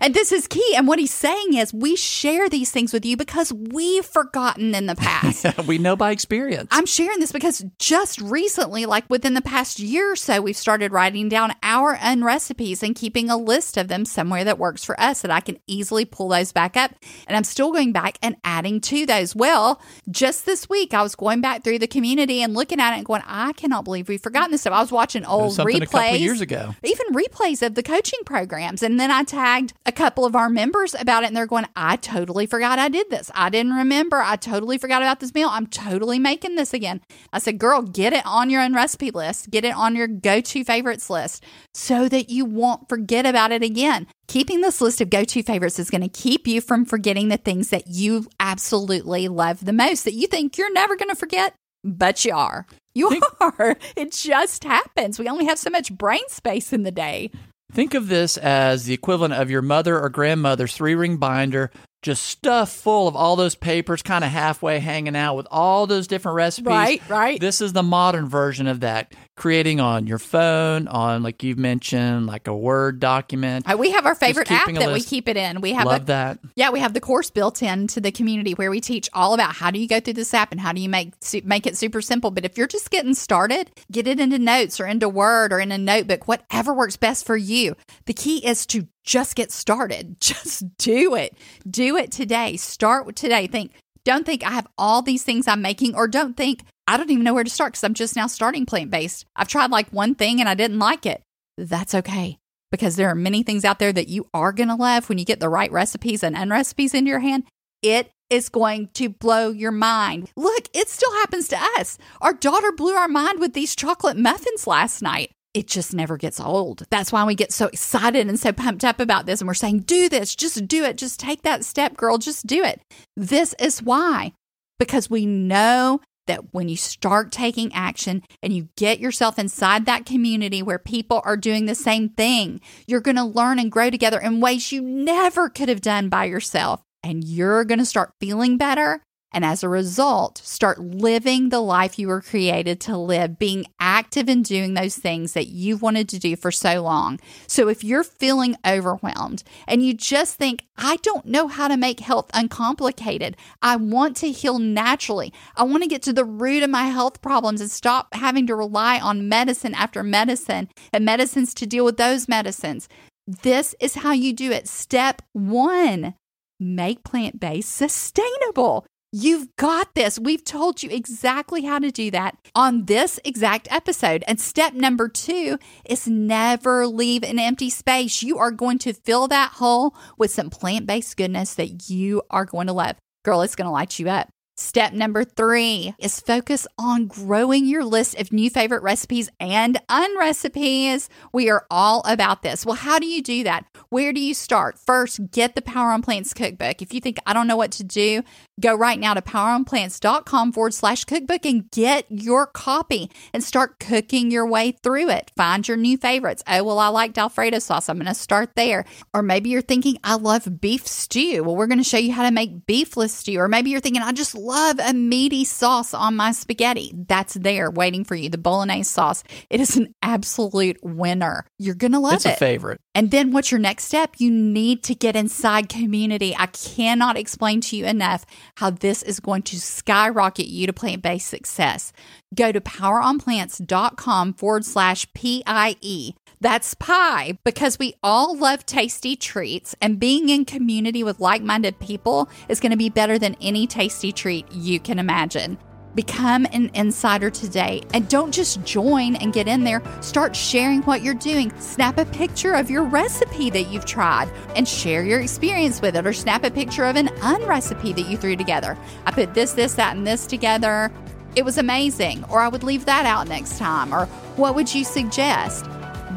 and 0.00 0.12
this 0.14 0.32
is 0.32 0.46
key. 0.46 0.74
And 0.76 0.86
what 0.86 0.98
he's 0.98 1.14
saying 1.14 1.54
is, 1.54 1.72
we 1.72 1.96
share 1.96 2.48
these 2.48 2.70
things 2.70 2.92
with 2.92 3.04
you 3.04 3.16
because 3.16 3.52
we've 3.52 4.04
forgotten 4.04 4.74
in 4.74 4.86
the 4.86 4.94
past. 4.94 5.46
we 5.66 5.78
know 5.78 5.96
by 5.96 6.10
experience. 6.10 6.68
I'm 6.70 6.86
sharing 6.86 7.20
this 7.20 7.32
because 7.32 7.64
just 7.78 8.20
recently, 8.20 8.86
like 8.86 9.08
within 9.08 9.34
the 9.34 9.40
past 9.40 9.78
year 9.78 10.12
or 10.12 10.16
so, 10.16 10.42
we've 10.42 10.56
started 10.56 10.92
writing 10.92 11.28
down 11.28 11.54
our 11.62 11.98
unrecipes 12.00 12.82
and 12.82 12.94
keeping 12.94 13.30
a 13.30 13.36
list 13.36 13.76
of 13.76 13.88
them 13.88 14.04
somewhere 14.04 14.44
that 14.44 14.58
works 14.58 14.84
for 14.84 14.98
us 15.00 15.22
that 15.22 15.30
I 15.30 15.40
can 15.40 15.58
easily 15.66 16.04
pull 16.04 16.28
those 16.28 16.52
back 16.52 16.76
up. 16.76 16.94
And 17.26 17.36
I'm 17.36 17.44
still 17.44 17.72
going 17.72 17.92
back 17.92 18.18
and 18.22 18.36
adding 18.44 18.80
to 18.82 19.06
those. 19.06 19.34
Well, 19.34 19.80
just 20.10 20.44
this 20.44 20.68
week, 20.68 20.92
I 20.92 21.02
was 21.02 21.14
going 21.14 21.40
back 21.40 21.64
through 21.64 21.78
the 21.78 21.86
community 21.86 22.42
and 22.42 22.52
looking 22.52 22.80
at 22.80 22.92
it 22.92 22.98
and 22.98 23.06
going, 23.06 23.22
I 23.26 23.52
cannot 23.54 23.84
believe 23.84 24.08
we've 24.08 24.20
forgotten 24.20 24.50
this 24.50 24.62
stuff. 24.62 24.74
I 24.74 24.80
was 24.80 24.92
watching 24.92 25.24
old 25.24 25.56
replays, 25.56 25.82
a 25.82 25.86
couple 25.86 26.16
years 26.16 26.40
ago, 26.40 26.74
even 26.82 27.06
replays 27.14 27.64
of 27.64 27.74
the 27.74 27.82
coaching 27.82 28.20
programs, 28.26 28.82
and 28.82 29.00
then 29.00 29.10
I 29.10 29.22
tagged 29.22 29.63
a 29.86 29.92
couple 29.92 30.24
of 30.24 30.36
our 30.36 30.48
members 30.48 30.94
about 30.94 31.22
it 31.22 31.28
and 31.28 31.36
they're 31.36 31.46
going, 31.46 31.66
I 31.74 31.96
totally 31.96 32.46
forgot 32.46 32.78
I 32.78 32.88
did 32.88 33.10
this. 33.10 33.30
I 33.34 33.50
didn't 33.50 33.74
remember. 33.74 34.20
I 34.20 34.36
totally 34.36 34.78
forgot 34.78 35.02
about 35.02 35.20
this 35.20 35.34
meal. 35.34 35.48
I'm 35.50 35.66
totally 35.66 36.18
making 36.18 36.56
this 36.56 36.74
again. 36.74 37.00
I 37.32 37.38
said, 37.38 37.58
girl, 37.58 37.82
get 37.82 38.12
it 38.12 38.24
on 38.26 38.50
your 38.50 38.62
own 38.62 38.74
recipe 38.74 39.10
list, 39.10 39.50
get 39.50 39.64
it 39.64 39.74
on 39.74 39.96
your 39.96 40.06
go 40.08 40.40
to 40.40 40.64
favorites 40.64 41.10
list 41.10 41.44
so 41.72 42.08
that 42.08 42.30
you 42.30 42.44
won't 42.44 42.88
forget 42.88 43.26
about 43.26 43.52
it 43.52 43.62
again. 43.62 44.06
Keeping 44.26 44.60
this 44.60 44.80
list 44.80 45.00
of 45.00 45.10
go 45.10 45.24
to 45.24 45.42
favorites 45.42 45.78
is 45.78 45.90
going 45.90 46.00
to 46.00 46.08
keep 46.08 46.46
you 46.46 46.60
from 46.60 46.84
forgetting 46.84 47.28
the 47.28 47.36
things 47.36 47.70
that 47.70 47.86
you 47.86 48.26
absolutely 48.40 49.28
love 49.28 49.64
the 49.64 49.72
most 49.72 50.04
that 50.04 50.14
you 50.14 50.26
think 50.26 50.56
you're 50.56 50.72
never 50.72 50.96
going 50.96 51.10
to 51.10 51.14
forget, 51.14 51.54
but 51.82 52.24
you 52.24 52.34
are. 52.34 52.66
You 52.94 53.20
are. 53.40 53.76
It 53.96 54.12
just 54.12 54.64
happens. 54.64 55.18
We 55.18 55.28
only 55.28 55.46
have 55.46 55.58
so 55.58 55.70
much 55.70 55.92
brain 55.92 56.26
space 56.28 56.72
in 56.72 56.82
the 56.82 56.92
day. 56.92 57.30
Think 57.74 57.94
of 57.94 58.06
this 58.06 58.36
as 58.36 58.84
the 58.84 58.94
equivalent 58.94 59.34
of 59.34 59.50
your 59.50 59.60
mother 59.60 59.98
or 60.00 60.08
grandmother's 60.08 60.76
three 60.76 60.94
ring 60.94 61.16
binder 61.16 61.72
just 62.04 62.22
stuffed 62.22 62.76
full 62.76 63.08
of 63.08 63.16
all 63.16 63.34
those 63.34 63.54
papers, 63.54 64.02
kind 64.02 64.22
of 64.24 64.30
halfway 64.30 64.78
hanging 64.78 65.16
out 65.16 65.36
with 65.36 65.46
all 65.50 65.86
those 65.86 66.06
different 66.06 66.36
recipes. 66.36 66.66
Right, 66.66 67.08
right. 67.08 67.40
This 67.40 67.62
is 67.62 67.72
the 67.72 67.82
modern 67.82 68.28
version 68.28 68.66
of 68.66 68.80
that, 68.80 69.14
creating 69.36 69.80
on 69.80 70.06
your 70.06 70.18
phone, 70.18 70.86
on 70.86 71.22
like 71.22 71.42
you've 71.42 71.58
mentioned, 71.58 72.26
like 72.26 72.46
a 72.46 72.54
Word 72.54 73.00
document. 73.00 73.68
Uh, 73.68 73.78
we 73.78 73.90
have 73.92 74.04
our 74.04 74.14
favorite 74.14 74.50
app 74.50 74.70
that 74.74 74.92
we 74.92 75.00
keep 75.00 75.28
it 75.28 75.38
in. 75.38 75.62
We 75.62 75.72
have 75.72 75.86
love 75.86 76.02
a, 76.02 76.06
that. 76.06 76.38
Yeah, 76.54 76.70
we 76.70 76.80
have 76.80 76.92
the 76.92 77.00
course 77.00 77.30
built 77.30 77.62
into 77.62 78.02
the 78.02 78.12
community 78.12 78.52
where 78.52 78.70
we 78.70 78.82
teach 78.82 79.08
all 79.14 79.32
about 79.32 79.54
how 79.54 79.70
do 79.70 79.78
you 79.80 79.88
go 79.88 79.98
through 79.98 80.14
this 80.14 80.34
app 80.34 80.52
and 80.52 80.60
how 80.60 80.74
do 80.74 80.82
you 80.82 80.90
make 80.90 81.14
make 81.44 81.66
it 81.66 81.76
super 81.76 82.02
simple. 82.02 82.30
But 82.30 82.44
if 82.44 82.58
you're 82.58 82.66
just 82.66 82.90
getting 82.90 83.14
started, 83.14 83.70
get 83.90 84.06
it 84.06 84.20
into 84.20 84.38
notes 84.38 84.78
or 84.78 84.86
into 84.86 85.08
Word 85.08 85.54
or 85.54 85.58
in 85.58 85.72
a 85.72 85.78
notebook, 85.78 86.28
whatever 86.28 86.74
works 86.74 86.98
best 86.98 87.24
for 87.24 87.36
you. 87.36 87.76
The 88.04 88.12
key 88.12 88.46
is 88.46 88.66
to 88.66 88.88
just 89.04 89.36
get 89.36 89.52
started. 89.52 90.16
Just 90.24 90.76
do 90.78 91.14
it. 91.14 91.36
Do 91.68 91.96
it 91.96 92.10
today. 92.10 92.56
Start 92.56 93.14
today. 93.14 93.46
Think, 93.46 93.72
don't 94.04 94.26
think 94.26 94.42
I 94.42 94.50
have 94.50 94.66
all 94.78 95.02
these 95.02 95.22
things 95.22 95.46
I'm 95.46 95.62
making, 95.62 95.94
or 95.94 96.08
don't 96.08 96.36
think 96.36 96.62
I 96.86 96.96
don't 96.96 97.10
even 97.10 97.24
know 97.24 97.34
where 97.34 97.44
to 97.44 97.50
start 97.50 97.72
because 97.72 97.84
I'm 97.84 97.94
just 97.94 98.16
now 98.16 98.26
starting 98.26 98.66
plant 98.66 98.90
based. 98.90 99.26
I've 99.36 99.48
tried 99.48 99.70
like 99.70 99.88
one 99.90 100.14
thing 100.14 100.40
and 100.40 100.48
I 100.48 100.54
didn't 100.54 100.78
like 100.78 101.06
it. 101.06 101.22
That's 101.56 101.94
okay 101.94 102.38
because 102.70 102.96
there 102.96 103.08
are 103.08 103.14
many 103.14 103.42
things 103.42 103.64
out 103.64 103.78
there 103.78 103.92
that 103.92 104.08
you 104.08 104.26
are 104.34 104.52
going 104.52 104.68
to 104.68 104.74
love 104.74 105.08
when 105.08 105.18
you 105.18 105.24
get 105.24 105.40
the 105.40 105.48
right 105.48 105.70
recipes 105.70 106.22
and 106.22 106.36
unrecipes 106.36 106.92
into 106.92 107.08
your 107.08 107.20
hand. 107.20 107.44
It 107.82 108.10
is 108.28 108.48
going 108.48 108.88
to 108.94 109.08
blow 109.08 109.50
your 109.50 109.70
mind. 109.70 110.30
Look, 110.36 110.68
it 110.74 110.88
still 110.88 111.12
happens 111.12 111.48
to 111.48 111.58
us. 111.78 111.98
Our 112.20 112.32
daughter 112.34 112.72
blew 112.72 112.94
our 112.94 113.08
mind 113.08 113.38
with 113.38 113.52
these 113.52 113.76
chocolate 113.76 114.16
muffins 114.16 114.66
last 114.66 115.02
night 115.02 115.30
it 115.54 115.68
just 115.68 115.94
never 115.94 116.16
gets 116.16 116.40
old. 116.40 116.82
That's 116.90 117.12
why 117.12 117.24
we 117.24 117.36
get 117.36 117.52
so 117.52 117.66
excited 117.66 118.28
and 118.28 118.38
so 118.38 118.52
pumped 118.52 118.84
up 118.84 119.00
about 119.00 119.24
this. 119.24 119.40
And 119.40 119.48
we're 119.48 119.54
saying, 119.54 119.80
do 119.80 120.08
this, 120.08 120.34
just 120.34 120.66
do 120.66 120.84
it, 120.84 120.98
just 120.98 121.20
take 121.20 121.42
that 121.42 121.64
step, 121.64 121.96
girl, 121.96 122.18
just 122.18 122.46
do 122.46 122.62
it. 122.64 122.80
This 123.16 123.54
is 123.58 123.80
why, 123.80 124.32
because 124.78 125.08
we 125.08 125.24
know 125.24 126.00
that 126.26 126.52
when 126.52 126.68
you 126.68 126.76
start 126.76 127.30
taking 127.30 127.72
action 127.72 128.22
and 128.42 128.52
you 128.52 128.68
get 128.76 128.98
yourself 128.98 129.38
inside 129.38 129.86
that 129.86 130.06
community 130.06 130.62
where 130.62 130.78
people 130.78 131.22
are 131.24 131.36
doing 131.36 131.66
the 131.66 131.74
same 131.74 132.08
thing, 132.08 132.60
you're 132.86 133.00
going 133.00 133.16
to 133.16 133.24
learn 133.24 133.58
and 133.58 133.70
grow 133.70 133.90
together 133.90 134.18
in 134.18 134.40
ways 134.40 134.72
you 134.72 134.82
never 134.82 135.48
could 135.48 135.68
have 135.68 135.80
done 135.80 136.08
by 136.08 136.24
yourself. 136.24 136.82
And 137.02 137.22
you're 137.22 137.64
going 137.64 137.78
to 137.78 137.84
start 137.84 138.14
feeling 138.18 138.56
better 138.56 139.02
And 139.34 139.44
as 139.44 139.64
a 139.64 139.68
result, 139.68 140.38
start 140.38 140.78
living 140.78 141.48
the 141.48 141.60
life 141.60 141.98
you 141.98 142.06
were 142.06 142.20
created 142.20 142.80
to 142.82 142.96
live, 142.96 143.36
being 143.36 143.66
active 143.80 144.28
in 144.28 144.42
doing 144.42 144.74
those 144.74 144.94
things 144.94 145.32
that 145.32 145.48
you've 145.48 145.82
wanted 145.82 146.08
to 146.10 146.20
do 146.20 146.36
for 146.36 146.52
so 146.52 146.80
long. 146.82 147.18
So 147.48 147.68
if 147.68 147.82
you're 147.82 148.04
feeling 148.04 148.56
overwhelmed 148.64 149.42
and 149.66 149.84
you 149.84 149.92
just 149.92 150.36
think, 150.36 150.64
I 150.76 150.96
don't 151.02 151.26
know 151.26 151.48
how 151.48 151.66
to 151.66 151.76
make 151.76 151.98
health 151.98 152.30
uncomplicated, 152.32 153.36
I 153.60 153.74
want 153.74 154.16
to 154.18 154.30
heal 154.30 154.60
naturally, 154.60 155.32
I 155.56 155.64
want 155.64 155.82
to 155.82 155.88
get 155.88 156.02
to 156.02 156.12
the 156.12 156.24
root 156.24 156.62
of 156.62 156.70
my 156.70 156.84
health 156.84 157.20
problems 157.20 157.60
and 157.60 157.70
stop 157.70 158.14
having 158.14 158.46
to 158.46 158.54
rely 158.54 159.00
on 159.00 159.28
medicine 159.28 159.74
after 159.74 160.04
medicine 160.04 160.68
and 160.92 161.04
medicines 161.04 161.54
to 161.54 161.66
deal 161.66 161.84
with 161.84 161.96
those 161.96 162.28
medicines. 162.28 162.88
This 163.26 163.74
is 163.80 163.96
how 163.96 164.12
you 164.12 164.32
do 164.32 164.52
it. 164.52 164.68
Step 164.68 165.22
one 165.32 166.14
make 166.60 167.02
plant 167.02 167.40
based 167.40 167.74
sustainable. 167.74 168.86
You've 169.16 169.54
got 169.54 169.94
this. 169.94 170.18
We've 170.18 170.42
told 170.42 170.82
you 170.82 170.90
exactly 170.90 171.62
how 171.62 171.78
to 171.78 171.92
do 171.92 172.10
that 172.10 172.36
on 172.56 172.86
this 172.86 173.20
exact 173.24 173.68
episode. 173.70 174.24
And 174.26 174.40
step 174.40 174.74
number 174.74 175.08
two 175.08 175.56
is 175.84 176.08
never 176.08 176.88
leave 176.88 177.22
an 177.22 177.38
empty 177.38 177.70
space. 177.70 178.24
You 178.24 178.38
are 178.38 178.50
going 178.50 178.80
to 178.80 178.92
fill 178.92 179.28
that 179.28 179.52
hole 179.52 179.94
with 180.18 180.32
some 180.32 180.50
plant 180.50 180.88
based 180.88 181.16
goodness 181.16 181.54
that 181.54 181.88
you 181.88 182.22
are 182.28 182.44
going 182.44 182.66
to 182.66 182.72
love. 182.72 182.96
Girl, 183.24 183.42
it's 183.42 183.54
going 183.54 183.66
to 183.66 183.70
light 183.70 184.00
you 184.00 184.08
up. 184.08 184.30
Step 184.56 184.92
number 184.92 185.24
three 185.24 185.94
is 185.98 186.20
focus 186.20 186.64
on 186.78 187.08
growing 187.08 187.66
your 187.66 187.84
list 187.84 188.20
of 188.20 188.32
new 188.32 188.48
favorite 188.48 188.84
recipes 188.84 189.28
and 189.40 189.80
unrecipes. 189.88 191.08
We 191.32 191.50
are 191.50 191.66
all 191.72 192.02
about 192.06 192.42
this. 192.42 192.64
Well, 192.64 192.76
how 192.76 193.00
do 193.00 193.06
you 193.06 193.20
do 193.20 193.42
that? 193.42 193.64
Where 193.88 194.12
do 194.12 194.20
you 194.20 194.32
start? 194.32 194.78
First, 194.78 195.32
get 195.32 195.56
the 195.56 195.62
Power 195.62 195.90
on 195.90 196.02
Plants 196.02 196.32
cookbook. 196.32 196.82
If 196.82 196.94
you 196.94 197.00
think 197.00 197.18
I 197.26 197.32
don't 197.32 197.48
know 197.48 197.56
what 197.56 197.72
to 197.72 197.82
do, 197.82 198.22
go 198.60 198.74
right 198.74 198.98
now 198.98 199.14
to 199.14 199.22
poweronplants.com 199.22 200.52
forward 200.52 200.74
slash 200.74 201.04
cookbook 201.04 201.44
and 201.44 201.70
get 201.70 202.06
your 202.08 202.46
copy 202.46 203.10
and 203.32 203.42
start 203.42 203.78
cooking 203.78 204.30
your 204.30 204.46
way 204.46 204.72
through 204.72 205.10
it. 205.10 205.30
Find 205.36 205.66
your 205.66 205.76
new 205.76 205.96
favorites. 205.96 206.42
Oh, 206.46 206.62
well, 206.64 206.78
I 206.78 206.88
liked 206.88 207.18
Alfredo 207.18 207.58
sauce. 207.58 207.88
I'm 207.88 207.96
going 207.96 208.06
to 208.06 208.14
start 208.14 208.54
there. 208.54 208.84
Or 209.12 209.22
maybe 209.22 209.50
you're 209.50 209.62
thinking, 209.62 209.98
I 210.04 210.16
love 210.16 210.60
beef 210.60 210.86
stew. 210.86 211.42
Well, 211.44 211.56
we're 211.56 211.66
going 211.66 211.78
to 211.78 211.84
show 211.84 211.98
you 211.98 212.12
how 212.12 212.22
to 212.22 212.30
make 212.30 212.66
beefless 212.66 213.10
stew. 213.10 213.38
Or 213.38 213.48
maybe 213.48 213.70
you're 213.70 213.80
thinking, 213.80 214.02
I 214.02 214.12
just 214.12 214.34
love 214.34 214.78
a 214.78 214.92
meaty 214.92 215.44
sauce 215.44 215.94
on 215.94 216.16
my 216.16 216.32
spaghetti. 216.32 216.92
That's 216.94 217.34
there 217.34 217.70
waiting 217.70 218.04
for 218.04 218.14
you. 218.14 218.28
The 218.28 218.38
bolognese 218.38 218.84
sauce. 218.84 219.24
It 219.50 219.60
is 219.60 219.76
an 219.76 219.94
absolute 220.02 220.78
winner. 220.82 221.46
You're 221.58 221.74
going 221.74 221.92
to 221.92 221.98
love 221.98 222.14
it's 222.14 222.26
it. 222.26 222.30
It's 222.30 222.38
a 222.38 222.40
favorite. 222.40 222.80
And 222.94 223.10
then 223.10 223.32
what's 223.32 223.50
your 223.50 223.60
next 223.60 223.84
step? 223.84 224.14
You 224.18 224.30
need 224.30 224.84
to 224.84 224.94
get 224.94 225.16
inside 225.16 225.68
community. 225.68 226.34
I 226.38 226.46
cannot 226.46 227.16
explain 227.16 227.60
to 227.62 227.76
you 227.76 227.84
enough 227.86 228.24
how 228.56 228.70
this 228.70 229.02
is 229.02 229.20
going 229.20 229.42
to 229.42 229.60
skyrocket 229.60 230.46
you 230.46 230.66
to 230.66 230.72
plant 230.72 231.02
based 231.02 231.28
success. 231.28 231.92
Go 232.34 232.52
to 232.52 232.60
poweronplants.com 232.60 234.34
forward 234.34 234.64
slash 234.64 235.06
PIE. 235.14 236.14
That's 236.40 236.74
pie 236.74 237.38
because 237.44 237.78
we 237.78 237.94
all 238.02 238.36
love 238.36 238.66
tasty 238.66 239.16
treats, 239.16 239.74
and 239.80 239.98
being 239.98 240.28
in 240.28 240.44
community 240.44 241.02
with 241.02 241.20
like 241.20 241.42
minded 241.42 241.78
people 241.78 242.28
is 242.48 242.60
going 242.60 242.72
to 242.72 242.76
be 242.76 242.90
better 242.90 243.18
than 243.18 243.36
any 243.40 243.66
tasty 243.66 244.12
treat 244.12 244.50
you 244.52 244.78
can 244.78 244.98
imagine. 244.98 245.58
Become 245.94 246.46
an 246.52 246.72
insider 246.74 247.30
today 247.30 247.82
and 247.92 248.08
don't 248.08 248.32
just 248.32 248.64
join 248.64 249.14
and 249.16 249.32
get 249.32 249.46
in 249.46 249.62
there. 249.62 249.80
Start 250.00 250.34
sharing 250.34 250.82
what 250.82 251.02
you're 251.02 251.14
doing. 251.14 251.52
Snap 251.60 251.98
a 251.98 252.04
picture 252.06 252.54
of 252.54 252.68
your 252.68 252.82
recipe 252.82 253.48
that 253.50 253.68
you've 253.68 253.84
tried 253.84 254.28
and 254.56 254.66
share 254.66 255.04
your 255.04 255.20
experience 255.20 255.80
with 255.80 255.94
it, 255.94 256.04
or 256.04 256.12
snap 256.12 256.42
a 256.44 256.50
picture 256.50 256.84
of 256.84 256.96
an 256.96 257.10
unrecipe 257.22 257.92
that 257.92 258.08
you 258.08 258.16
threw 258.16 258.34
together. 258.34 258.76
I 259.06 259.12
put 259.12 259.34
this, 259.34 259.52
this, 259.52 259.74
that, 259.74 259.96
and 259.96 260.04
this 260.04 260.26
together. 260.26 260.90
It 261.36 261.44
was 261.44 261.58
amazing. 261.58 262.24
Or 262.24 262.40
I 262.40 262.48
would 262.48 262.64
leave 262.64 262.86
that 262.86 263.06
out 263.06 263.28
next 263.28 263.58
time. 263.58 263.94
Or 263.94 264.06
what 264.36 264.56
would 264.56 264.74
you 264.74 264.82
suggest? 264.82 265.66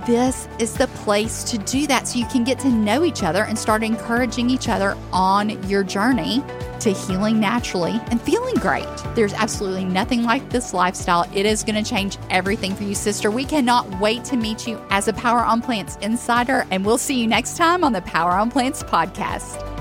This 0.07 0.47
is 0.57 0.73
the 0.73 0.87
place 0.87 1.43
to 1.45 1.57
do 1.59 1.85
that 1.87 2.07
so 2.07 2.17
you 2.17 2.25
can 2.27 2.43
get 2.43 2.59
to 2.59 2.69
know 2.69 3.03
each 3.03 3.23
other 3.23 3.43
and 3.43 3.57
start 3.57 3.83
encouraging 3.83 4.49
each 4.49 4.69
other 4.69 4.97
on 5.11 5.61
your 5.69 5.83
journey 5.83 6.43
to 6.87 6.93
healing 6.93 7.39
naturally 7.39 7.99
and 8.11 8.21
feeling 8.21 8.55
great. 8.55 8.87
There's 9.13 9.33
absolutely 9.33 9.85
nothing 9.85 10.23
like 10.23 10.49
this 10.49 10.73
lifestyle. 10.73 11.29
It 11.33 11.45
is 11.45 11.63
going 11.63 11.81
to 11.81 11.87
change 11.87 12.17
everything 12.29 12.75
for 12.75 12.83
you, 12.83 12.95
sister. 12.95 13.29
We 13.29 13.43
cannot 13.45 13.99
wait 13.99 14.23
to 14.25 14.37
meet 14.37 14.65
you 14.65 14.81
as 14.89 15.07
a 15.07 15.13
Power 15.13 15.43
on 15.43 15.61
Plants 15.61 15.97
insider, 15.97 16.65
and 16.71 16.85
we'll 16.85 16.97
see 16.97 17.19
you 17.19 17.27
next 17.27 17.57
time 17.57 17.83
on 17.83 17.91
the 17.91 18.01
Power 18.01 18.31
on 18.31 18.49
Plants 18.49 18.83
podcast. 18.83 19.76